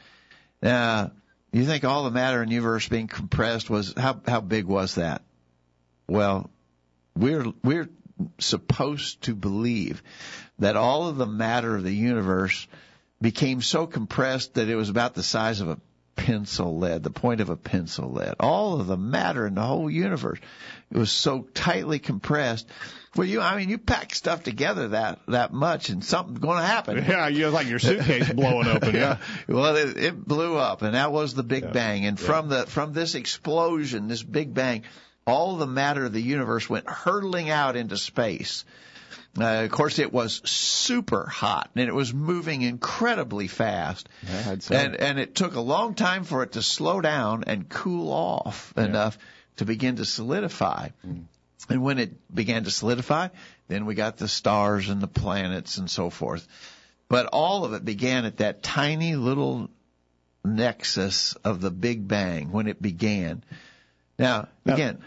[0.62, 1.12] Now,
[1.53, 4.97] you think all the matter in the universe being compressed was how how big was
[4.97, 5.22] that?
[6.07, 6.51] Well,
[7.16, 7.89] we're we're
[8.39, 10.03] supposed to believe
[10.59, 12.66] that all of the matter of the universe
[13.21, 15.81] became so compressed that it was about the size of a
[16.16, 18.35] pencil lead, the point of a pencil lead.
[18.41, 20.41] All of the matter in the whole universe
[20.91, 22.66] it was so tightly compressed.
[23.14, 26.66] Well, you, I mean, you pack stuff together that that much, and something's going to
[26.66, 27.05] happen.
[27.09, 28.95] Yeah, you like your suitcase blowing open.
[28.95, 29.19] Yeah.
[29.49, 32.07] Well, it, it blew up, and that was the Big Bang.
[32.07, 34.85] And from the from this explosion, this Big Bang,
[35.29, 38.64] all the matter of the universe went hurtling out into space.
[39.39, 44.09] Uh, of course, it was super hot, and it was moving incredibly fast.
[44.26, 44.57] Yeah.
[44.70, 48.72] And and it took a long time for it to slow down and cool off
[48.76, 49.18] enough
[49.57, 50.89] to begin to solidify.
[51.68, 53.29] And when it began to solidify,
[53.68, 56.47] then we got the stars and the planets and so forth.
[57.09, 59.68] But all of it began at that tiny little
[60.45, 63.43] nexus of the Big Bang when it began.
[64.19, 64.99] Now, Now- again,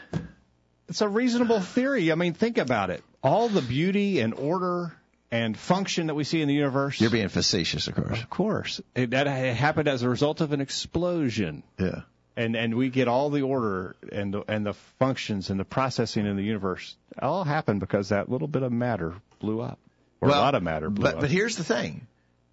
[0.88, 2.12] It's a reasonable theory.
[2.12, 3.02] I mean, think about it.
[3.24, 4.94] All the beauty and order
[5.32, 7.00] and function that we see in the universe.
[7.00, 8.22] you're being facetious, of course.
[8.22, 11.64] of course, it, that happened as a result of an explosion.
[11.80, 12.02] Yeah.
[12.36, 16.26] and and we get all the order and the, and the functions and the processing
[16.26, 19.80] in the universe all happened because that little bit of matter blew up,
[20.20, 21.22] or a lot of matter blew but, up.
[21.22, 22.08] But here's the thing.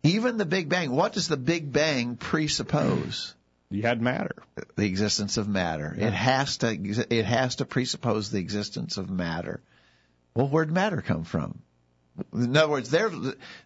[0.04, 3.34] Even the Big Bang, what does the Big Bang presuppose?
[3.70, 4.36] You had matter.
[4.76, 5.94] the existence of matter.
[5.96, 9.60] It has to it has to presuppose the existence of matter.
[10.34, 11.60] Well, where'd matter come from?
[12.32, 12.94] In other words,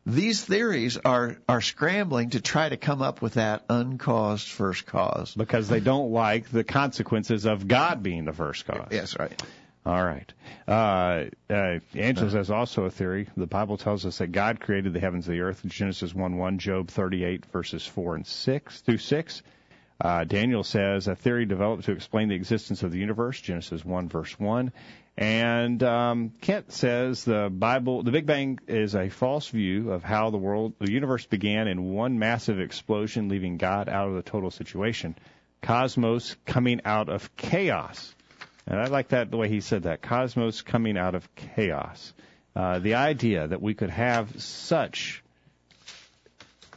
[0.05, 5.35] these theories are are scrambling to try to come up with that uncaused first cause.
[5.35, 8.89] Because they don't like the consequences of God being the first cause.
[8.91, 9.43] Yes, right.
[9.85, 10.33] All right.
[10.69, 13.29] Uh, uh, Angela says also a theory.
[13.37, 15.63] The Bible tells us that God created the heavens and the earth.
[15.67, 19.43] Genesis 1 1, Job 38, verses 4 and 6 through 6.
[20.03, 23.41] Uh, Daniel says a theory developed to explain the existence of the universe.
[23.41, 24.73] Genesis 1, verse 1.
[25.17, 30.31] And um, Kent says the Bible, the Big Bang is a false view of how
[30.31, 34.51] the world, the universe began in one massive explosion, leaving God out of the total
[34.51, 35.15] situation.
[35.63, 38.13] Cosmos coming out of chaos.
[38.67, 40.03] And I like that the way he said that.
[40.03, 42.13] Cosmos coming out of chaos.
[42.57, 45.23] Uh, the idea that we could have such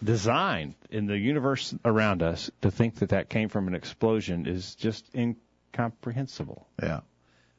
[0.04, 4.76] design in the universe around us to think that that came from an explosion is
[4.76, 6.68] just incomprehensible.
[6.82, 7.02] Yeah.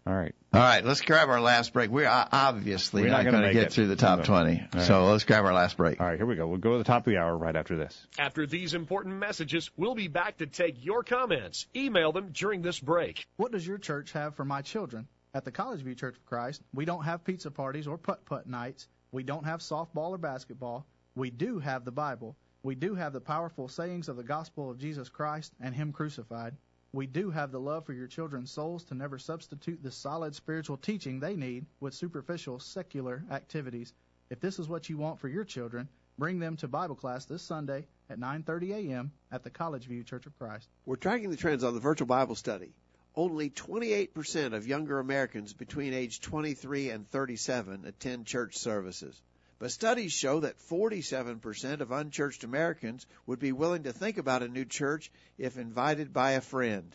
[0.06, 0.34] All right.
[0.54, 1.90] All right, let's grab our last break.
[1.90, 3.72] We're uh, obviously We're not not gonna going to make get it.
[3.72, 4.68] through the top 20.
[4.74, 6.00] All So let's grab our last break.
[6.00, 6.46] All right, here we go.
[6.46, 8.06] We'll go to the top of the hour right after this.
[8.18, 11.66] After these important messages, we'll be back to take your comments.
[11.74, 13.26] Email them during this break.
[13.36, 15.08] What does your church have for my children?
[15.34, 18.46] At the College View Church of Christ, we don't have pizza parties or putt putt
[18.46, 18.88] nights.
[19.12, 20.86] We don't have softball or basketball.
[21.16, 22.36] We do have the Bible.
[22.66, 26.56] We do have the powerful sayings of the gospel of Jesus Christ and Him crucified.
[26.92, 30.76] We do have the love for your children's souls to never substitute the solid spiritual
[30.76, 33.94] teaching they need with superficial secular activities.
[34.30, 35.88] If this is what you want for your children,
[36.18, 39.12] bring them to Bible class this Sunday at 9:30 a.m.
[39.30, 40.68] at the College View Church of Christ.
[40.84, 42.72] We're tracking the trends on the virtual Bible study.
[43.14, 49.22] Only 28% of younger Americans between age 23 and 37 attend church services.
[49.58, 54.48] But studies show that 47% of unchurched Americans would be willing to think about a
[54.48, 56.94] new church if invited by a friend.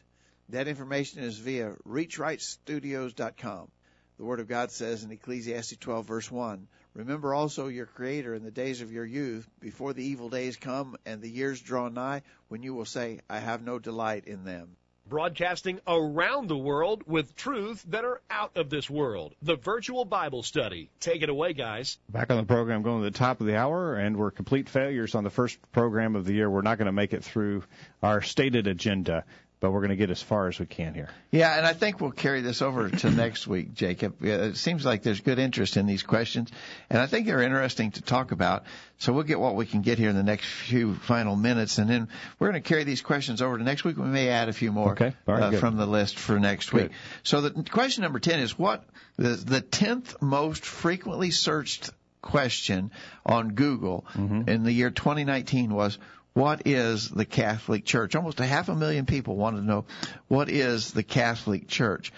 [0.49, 3.71] That information is via reachrightstudios.com.
[4.17, 8.43] The Word of God says in Ecclesiastes 12 verse 1, Remember also your Creator in
[8.43, 12.21] the days of your youth, before the evil days come and the years draw nigh,
[12.49, 14.75] when you will say, I have no delight in them.
[15.11, 19.35] Broadcasting around the world with truths that are out of this world.
[19.41, 20.89] The virtual Bible study.
[21.01, 21.97] Take it away, guys.
[22.07, 25.13] Back on the program, going to the top of the hour, and we're complete failures
[25.13, 26.49] on the first program of the year.
[26.49, 27.63] We're not going to make it through
[28.01, 29.25] our stated agenda,
[29.61, 31.07] but we're going to get as far as we can here.
[31.29, 34.21] Yeah, and I think we'll carry this over to next week, Jacob.
[34.25, 36.51] It seems like there's good interest in these questions,
[36.89, 38.63] and I think they're interesting to talk about.
[38.97, 41.89] So we'll get what we can get here in the next few final minutes, and
[41.89, 42.09] then
[42.39, 43.97] we're going to carry these questions over to next week.
[43.97, 45.13] We may add a few more Okay.
[45.25, 46.83] Right, uh, from the list for next Good.
[46.89, 46.91] week.
[47.23, 48.83] So the question number 10 is what
[49.17, 51.91] the, the 10th most frequently searched
[52.23, 52.91] question
[53.25, 54.49] on Google Mm-hmm.
[54.49, 55.97] in the year 2019 was
[56.33, 58.15] what is the Catholic Church?
[58.15, 59.85] Almost a half a million people wanted to know
[60.27, 62.13] what is the Catholic Church.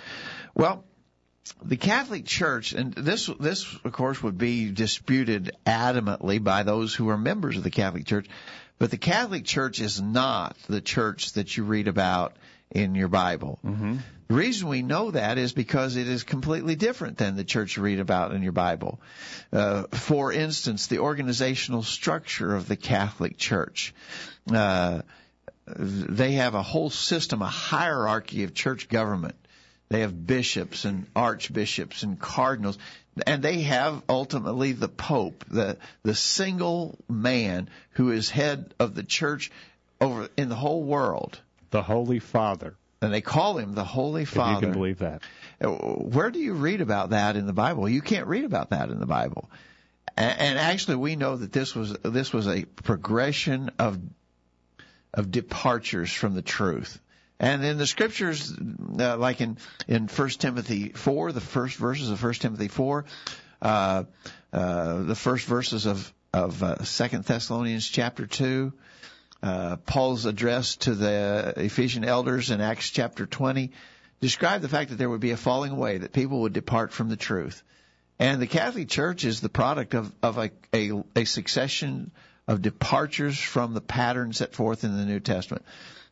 [0.54, 0.84] Well,
[1.64, 7.10] the Catholic Church, and this this of course would be disputed adamantly by those who
[7.10, 8.28] are members of the Catholic Church,
[8.78, 12.36] but the Catholic Church is not the church that you read about
[12.74, 13.60] in your Bible.
[13.64, 13.98] Mm-hmm.
[14.28, 17.84] The reason we know that is because it is completely different than the church you
[17.84, 19.00] read about in your Bible.
[19.52, 23.94] Uh, for instance, the organizational structure of the Catholic Church.
[24.52, 25.02] Uh,
[25.68, 29.36] they have a whole system, a hierarchy of church government.
[29.90, 32.80] They have bishops and archbishops and cardinals,
[33.28, 39.04] and they have ultimately the Pope, the the single man who is head of the
[39.04, 39.52] church
[40.02, 41.40] over in the whole world,
[41.74, 44.54] The Holy Father, and they call him the Holy if Father.
[44.54, 45.24] you can believe that.
[45.60, 47.90] Uh, Where do you read about that in the Bible?
[47.90, 49.50] You can't read about that in the Bible.
[50.16, 54.00] And actually, we know that this was this was a progression of
[55.16, 57.02] of departures from the truth.
[57.40, 58.54] And in the scriptures,
[59.00, 59.58] uh, like in
[59.88, 63.06] in First Timothy four, the first verses of First Timothy four,
[63.64, 64.04] uh,
[64.54, 68.74] uh, the first verses of of uh, Second Thessalonians chapter two,
[69.44, 73.72] uh, Paul's address to the Ephesian elders in Acts chapter 20
[74.22, 77.10] described the fact that there would be a falling away, that people would depart from
[77.10, 77.62] the truth.
[78.20, 82.12] And the Catholic Church is the product of, of a, a, a succession
[82.48, 85.66] of departures from the pattern set forth in the New Testament.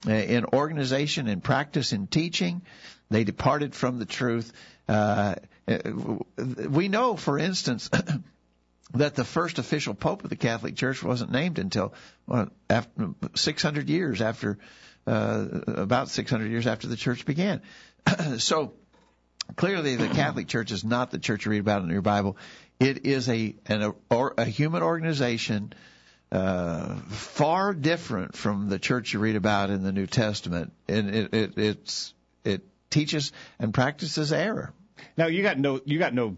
[0.05, 2.61] Uh, in organization, in practice, in teaching,
[3.09, 4.51] they departed from the truth.
[4.89, 5.35] Uh,
[6.69, 7.89] we know, for instance,
[8.93, 11.93] that the first official pope of the Catholic Church wasn't named until
[12.27, 14.57] well, after 600 years after,
[15.07, 17.61] uh, about 600 years after the church began.
[18.37, 18.73] so
[19.55, 22.37] clearly, the Catholic Church is not the church you read about in your Bible.
[22.79, 25.73] It is a an, or, a human organization
[26.31, 31.33] uh, far different from the church you read about in the New Testament, and it,
[31.33, 32.13] it it's
[32.43, 34.73] it teaches and practices error.
[35.17, 36.37] Now you got no you got no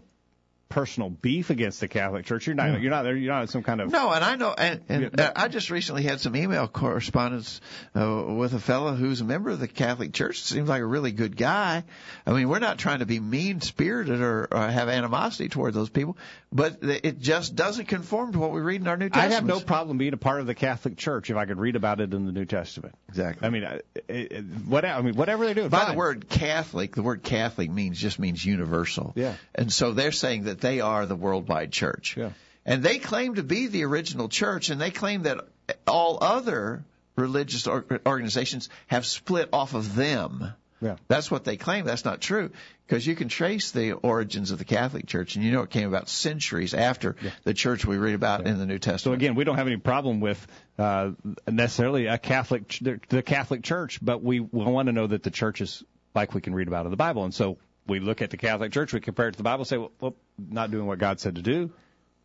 [0.74, 2.48] personal beef against the Catholic Church.
[2.48, 2.80] You're not.
[2.80, 3.14] You're not there.
[3.14, 3.92] You're not some kind of.
[3.92, 7.60] No, and I know, and, and I just recently had some email correspondence
[7.94, 10.42] uh, with a fellow who's a member of the Catholic Church.
[10.42, 11.84] Seems like a really good guy.
[12.26, 15.90] I mean, we're not trying to be mean spirited or, or have animosity toward those
[15.90, 16.16] people,
[16.52, 19.32] but it just doesn't conform to what we read in our New Testament.
[19.32, 21.76] I have no problem being a part of the Catholic Church if I could read
[21.76, 22.96] about it in the New Testament.
[23.10, 23.46] Exactly.
[23.46, 25.68] I mean, it, it, what I mean, whatever they do.
[25.68, 25.92] By fine.
[25.92, 29.12] the word Catholic, the word Catholic means just means universal.
[29.14, 29.34] Yeah.
[29.54, 32.16] And so they're saying that they are the worldwide church.
[32.16, 32.30] Yeah.
[32.64, 35.40] And they claim to be the original church, and they claim that
[35.86, 36.82] all other
[37.16, 40.54] religious organizations have split off of them.
[40.80, 40.96] Yeah.
[41.06, 41.84] That's what they claim.
[41.84, 42.50] That's not true
[42.86, 45.88] because you can trace the origins of the Catholic Church, and you know it came
[45.88, 47.30] about centuries after yeah.
[47.44, 48.52] the church we read about yeah.
[48.52, 49.00] in the New Testament.
[49.00, 50.46] So again, we don't have any problem with
[50.78, 51.12] uh,
[51.46, 55.60] necessarily a Catholic, the Catholic Church, but we, we want to know that the church
[55.60, 55.82] is
[56.14, 58.72] like we can read about in the Bible, and so we look at the Catholic
[58.72, 61.36] Church, we compare it to the Bible, say, well, well not doing what God said
[61.36, 61.70] to do,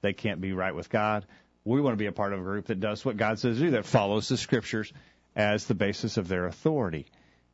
[0.01, 1.25] they can't be right with God.
[1.65, 3.63] We want to be a part of a group that does what God says to
[3.65, 4.91] do, that follows the Scriptures
[5.35, 7.05] as the basis of their authority.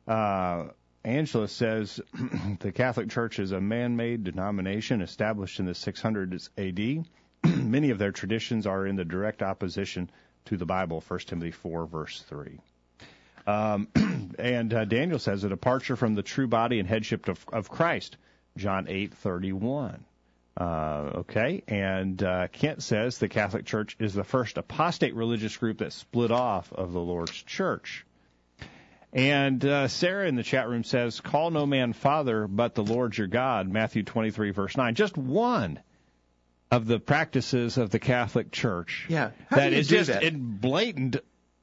[0.06, 0.68] Uh,
[1.04, 2.00] Angela says
[2.60, 7.06] the Catholic Church is a man-made denomination established in the 600s AD.
[7.64, 10.10] Many of their traditions are in the direct opposition
[10.46, 11.02] to the Bible.
[11.06, 12.58] 1 Timothy 4 verse 3.
[13.46, 13.88] Um,
[14.38, 18.16] and uh, Daniel says a departure from the true body and headship of, of Christ.
[18.56, 20.00] John 8:31.
[20.58, 25.78] Uh, okay, and uh, Kent says the Catholic Church is the first apostate religious group
[25.78, 28.06] that split off of the Lord's Church.
[29.12, 33.16] And uh, Sarah in the chat room says, "Call no man father, but the Lord
[33.16, 34.94] your God." Matthew 23 verse 9.
[34.94, 35.78] Just one
[36.70, 39.06] of the practices of the Catholic Church.
[39.08, 40.22] Yeah, How that do you is do just that?
[40.22, 41.16] in blatant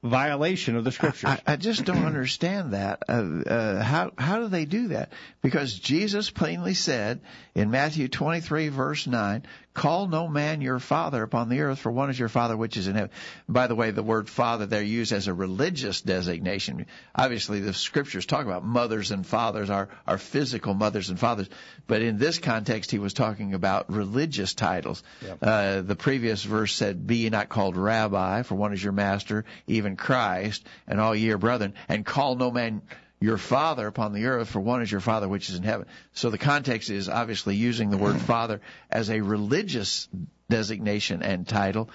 [0.04, 1.30] violation of the Scriptures.
[1.30, 3.04] I, I just don't understand that.
[3.08, 3.14] Uh,
[3.48, 5.12] uh, how how do they do that?
[5.42, 7.22] Because Jesus plainly said
[7.56, 9.44] in Matthew 23 verse 9,
[9.74, 12.88] "Call no man your father upon the earth, for one is your Father which is
[12.88, 13.10] in heaven."
[13.50, 16.86] By the way, the word father there used as a religious designation.
[17.16, 21.50] Obviously, the Scriptures talk about mothers and fathers, our our physical mothers and fathers,
[21.88, 25.02] but in this context, he was talking about religious titles.
[25.24, 25.38] Yep.
[25.42, 29.44] Uh, the previous verse said, "Be ye not called rabbi, for one is your master,
[29.66, 32.84] even Christ, and all ye are brethren, and call no man
[33.24, 35.88] your father upon the earth, for one is your father which is in heaven.
[36.12, 38.60] So the context is obviously using the word father
[38.90, 40.10] as a religious
[40.50, 41.90] designation and title,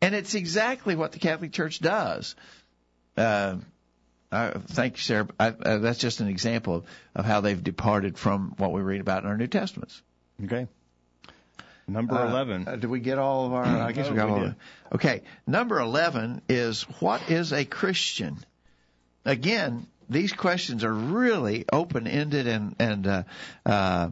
[0.00, 2.34] and it's exactly what the Catholic Church does.
[3.16, 3.58] Uh,
[4.32, 5.28] uh, thank you, Sarah.
[5.38, 9.00] I, uh, that's just an example of, of how they've departed from what we read
[9.00, 10.02] about in our New Testaments.
[10.44, 10.66] okay.
[11.86, 12.66] Number Uh, 11.
[12.66, 13.64] Uh, did we get all of our?
[13.64, 14.38] I guess No, we got we all.
[14.40, 14.46] did.
[14.48, 14.94] Of it.
[14.96, 18.38] Okay, number eleven is what is a Christian?
[19.24, 23.22] Again, these questions are really open ended and and uh,
[23.64, 24.10] uh,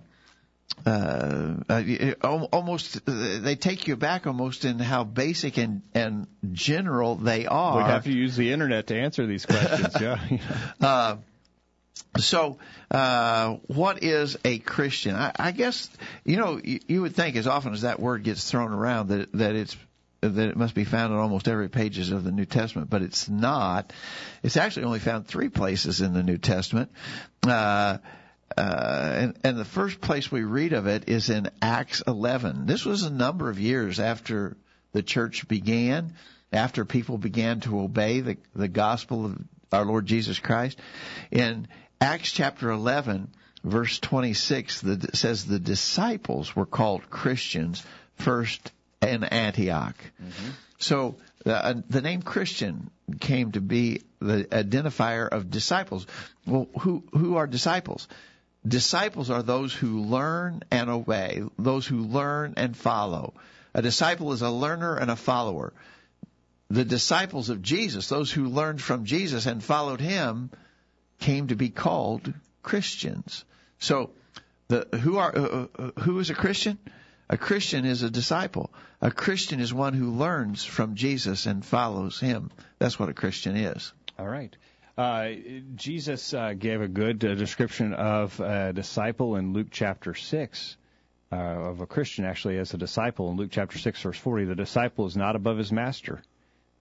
[0.87, 7.79] uh, almost they take you back almost in how basic and and general they are.
[7.79, 10.01] We have to use the internet to answer these questions.
[10.01, 10.19] yeah.
[10.81, 11.17] Uh,
[12.19, 12.59] so,
[12.91, 15.15] uh, what is a Christian?
[15.15, 15.89] I, I guess
[16.25, 19.33] you know you, you would think as often as that word gets thrown around that
[19.33, 19.77] that it's
[20.21, 23.29] that it must be found in almost every pages of the New Testament, but it's
[23.29, 23.93] not.
[24.43, 26.91] It's actually only found three places in the New Testament.
[27.47, 27.99] Uh,
[28.57, 32.67] uh, and, and the first place we read of it is in Acts 11.
[32.67, 34.57] This was a number of years after
[34.93, 36.15] the church began,
[36.53, 39.39] after people began to obey the, the gospel of
[39.73, 40.79] our Lord Jesus Christ.
[41.31, 41.69] In
[42.01, 43.31] Acts chapter 11,
[43.63, 47.85] verse 26, the, says the disciples were called Christians
[48.17, 48.73] first
[49.03, 49.97] in Antioch.
[50.79, 52.91] So uh, the name Christian
[53.21, 56.07] came to be the identifier of disciples.
[56.47, 58.09] Well, who who are disciples?
[58.67, 63.35] Disciples are those who learn and obey, those who learn and follow.
[63.73, 65.73] A disciple is a learner and a follower.
[66.69, 70.51] The disciples of Jesus, those who learned from Jesus and followed him,
[71.21, 72.33] came to be called
[72.63, 73.45] Christians.
[73.79, 74.11] So,
[74.69, 76.79] the who are uh, uh, who is a Christian?
[77.33, 78.73] A Christian is a disciple.
[79.01, 82.51] A Christian is one who learns from Jesus and follows him.
[82.81, 83.93] That's what a Christian is.
[84.19, 84.55] All right.
[84.99, 85.29] Uh,
[85.77, 90.77] Jesus uh, gave a good uh, description of a disciple in Luke chapter 6,
[91.31, 94.47] uh, of a Christian actually as a disciple in Luke chapter 6, verse 40.
[94.47, 96.25] The disciple is not above his master,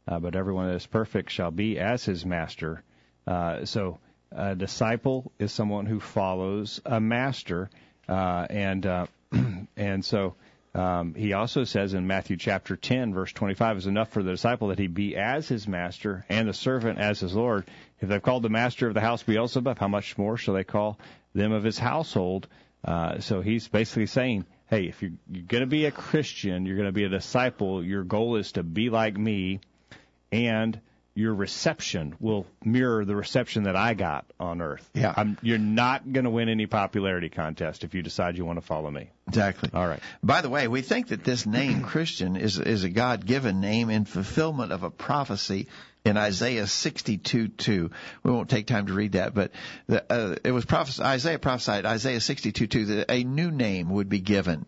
[0.08, 2.82] uh, but everyone that is perfect shall be as his master.
[3.28, 4.00] Uh, so
[4.32, 7.70] a disciple is someone who follows a master,
[8.08, 8.88] and
[9.78, 10.36] and so
[10.76, 14.68] um, he also says in Matthew chapter 10, verse 25, is enough for the disciple
[14.68, 17.66] that he be as his master and the servant as his Lord.
[18.00, 21.00] If they've called the master of the house Beelzebub, how much more shall they call
[21.34, 22.48] them of his household?
[22.86, 26.78] Uh, so he's basically saying, hey, if you're, you're going to be a Christian, you're
[26.78, 29.60] going to be a disciple, your goal is to be like me
[30.32, 30.80] and
[31.16, 34.89] your reception will mirror the reception that I got on earth.
[34.93, 35.14] Yeah.
[35.16, 38.66] I'm, you're not going to win any popularity contest if you decide you want to
[38.66, 39.10] follow me.
[39.28, 39.70] Exactly.
[39.74, 39.99] All right.
[40.24, 43.89] By the way, we think that this name Christian is is a God given name
[43.89, 45.68] in fulfillment of a prophecy
[46.05, 47.91] in Isaiah 62:2.
[48.24, 49.51] We won't take time to read that, but
[49.88, 54.20] the, uh, it was prophesied, Isaiah prophesied Isaiah 62:2 that a new name would be
[54.20, 54.66] given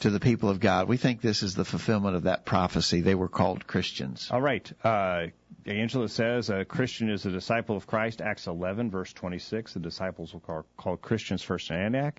[0.00, 0.88] to the people of God.
[0.88, 3.00] We think this is the fulfillment of that prophecy.
[3.00, 4.28] They were called Christians.
[4.30, 4.70] All right.
[4.84, 5.26] Uh,
[5.68, 8.22] Angela says a Christian is a disciple of Christ.
[8.22, 9.74] Acts 11, verse 26.
[9.74, 12.18] The disciples were called, called Christians first in Antioch.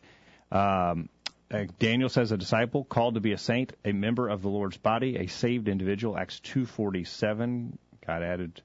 [0.51, 1.09] Um,
[1.51, 4.77] uh, Daniel says a disciple called to be a saint, a member of the Lord's
[4.77, 6.15] body, a saved individual.
[6.15, 7.77] Acts 2:47.
[8.05, 8.61] God added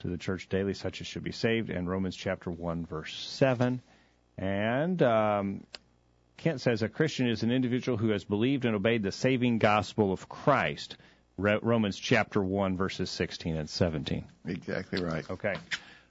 [0.00, 1.68] to the church daily such as should be saved.
[1.68, 3.82] And Romans chapter 1, verse 7.
[4.36, 5.64] And um,
[6.36, 10.12] Kent says a Christian is an individual who has believed and obeyed the saving gospel
[10.12, 10.96] of Christ.
[11.38, 14.24] Re- Romans chapter 1, verses 16 and 17.
[14.46, 15.28] Exactly right.
[15.30, 15.54] Okay.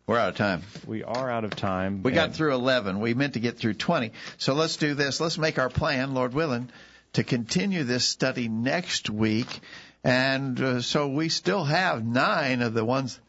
[0.08, 0.62] We're out of time.
[0.86, 2.02] We are out of time.
[2.02, 3.02] We got through 11.
[3.02, 4.14] We meant to get through 20.
[4.38, 5.20] So let's do this.
[5.20, 6.70] Let's make our plan, Lord willing,
[7.14, 9.60] to continue this study next week.
[10.06, 13.20] And uh, so we still have nine of the ones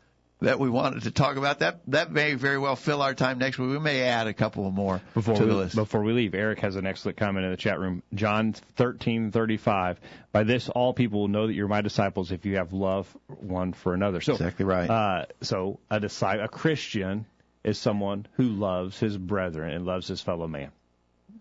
[0.40, 1.60] that we wanted to talk about.
[1.60, 3.70] That that may very well fill our time next week.
[3.70, 5.74] We may add a couple more Before to we, the list.
[5.74, 8.02] before we leave, Eric has an excellent comment in the chat room.
[8.14, 10.00] John thirteen thirty five.
[10.32, 13.72] By this, all people will know that you're my disciples if you have love one
[13.72, 14.20] for another.
[14.20, 14.88] So Exactly right.
[14.88, 17.26] Uh, so a disciple, a Christian,
[17.64, 20.70] is someone who loves his brethren and loves his fellow man.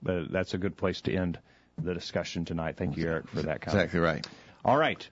[0.01, 1.39] But that's a good place to end
[1.77, 2.77] the discussion tonight.
[2.77, 3.83] Thank you, Eric, for that comment.
[3.83, 4.27] exactly right.
[4.65, 5.07] All right.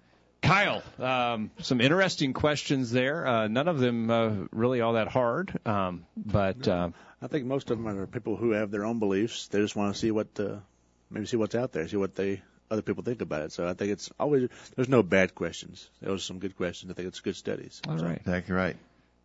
[0.46, 3.26] Kyle, um, some interesting questions there.
[3.26, 6.90] Uh, none of them uh, really all that hard, um, but uh,
[7.22, 9.48] I think most of them are people who have their own beliefs.
[9.48, 10.58] They just want to see what, uh,
[11.10, 13.52] maybe see what's out there, see what they other people think about it.
[13.52, 15.90] So I think it's always there's no bad questions.
[16.02, 16.92] Those are some good questions.
[16.92, 17.82] I think it's good studies.
[17.88, 18.18] all So- right.
[18.18, 18.76] Exactly right.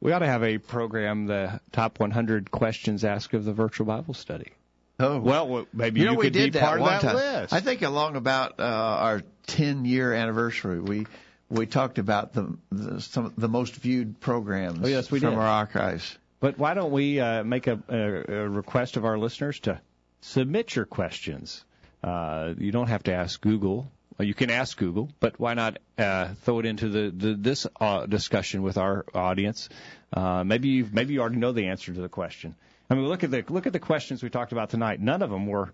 [0.02, 4.14] We ought to have a program, the top 100 questions asked of the virtual Bible
[4.14, 4.52] study.
[5.00, 7.06] Oh, Well, maybe you know, you we could did be that part one of that
[7.08, 7.16] time.
[7.42, 7.52] list.
[7.52, 11.06] I think along about uh, our 10 year anniversary, we
[11.48, 15.38] we talked about the, the some the most viewed programs Oh, yes, we from did.
[15.38, 16.16] our archives.
[16.38, 17.96] But why don't we uh, make a, a,
[18.44, 19.80] a request of our listeners to
[20.20, 21.64] submit your questions?
[22.02, 23.90] Uh, you don't have to ask Google.
[24.18, 28.04] You can ask Google, but why not uh, throw it into the, the this uh,
[28.06, 29.70] discussion with our audience?
[30.12, 32.54] Uh, maybe you maybe you already know the answer to the question.
[32.90, 35.00] I mean, look at the look at the questions we talked about tonight.
[35.00, 35.72] None of them were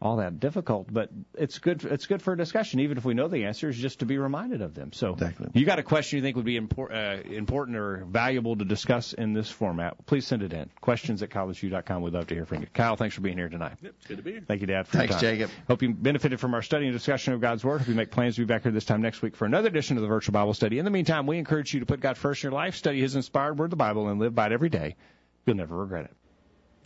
[0.00, 1.82] all that difficult, but it's good.
[1.84, 4.62] It's good for a discussion, even if we know the answers, just to be reminded
[4.62, 4.92] of them.
[4.92, 5.48] So, Exactly.
[5.54, 9.12] you got a question you think would be impor- uh, important or valuable to discuss
[9.12, 10.06] in this format?
[10.06, 10.70] Please send it in.
[10.80, 12.02] Questions at collegeview.com.
[12.02, 12.68] We'd love to hear from you.
[12.72, 13.78] Kyle, thanks for being here tonight.
[13.82, 14.42] Yep, it's good to be here.
[14.46, 14.86] Thank you, Dad.
[14.86, 15.38] For Thanks, your time.
[15.38, 15.50] Jacob.
[15.66, 17.78] Hope you benefited from our study and discussion of God's Word.
[17.80, 19.96] Hope you make plans to be back here this time next week for another edition
[19.96, 20.78] of the Virtual Bible Study.
[20.78, 23.16] In the meantime, we encourage you to put God first in your life, study His
[23.16, 24.94] inspired Word, the Bible, and live by it every day.
[25.44, 26.14] You'll never regret it.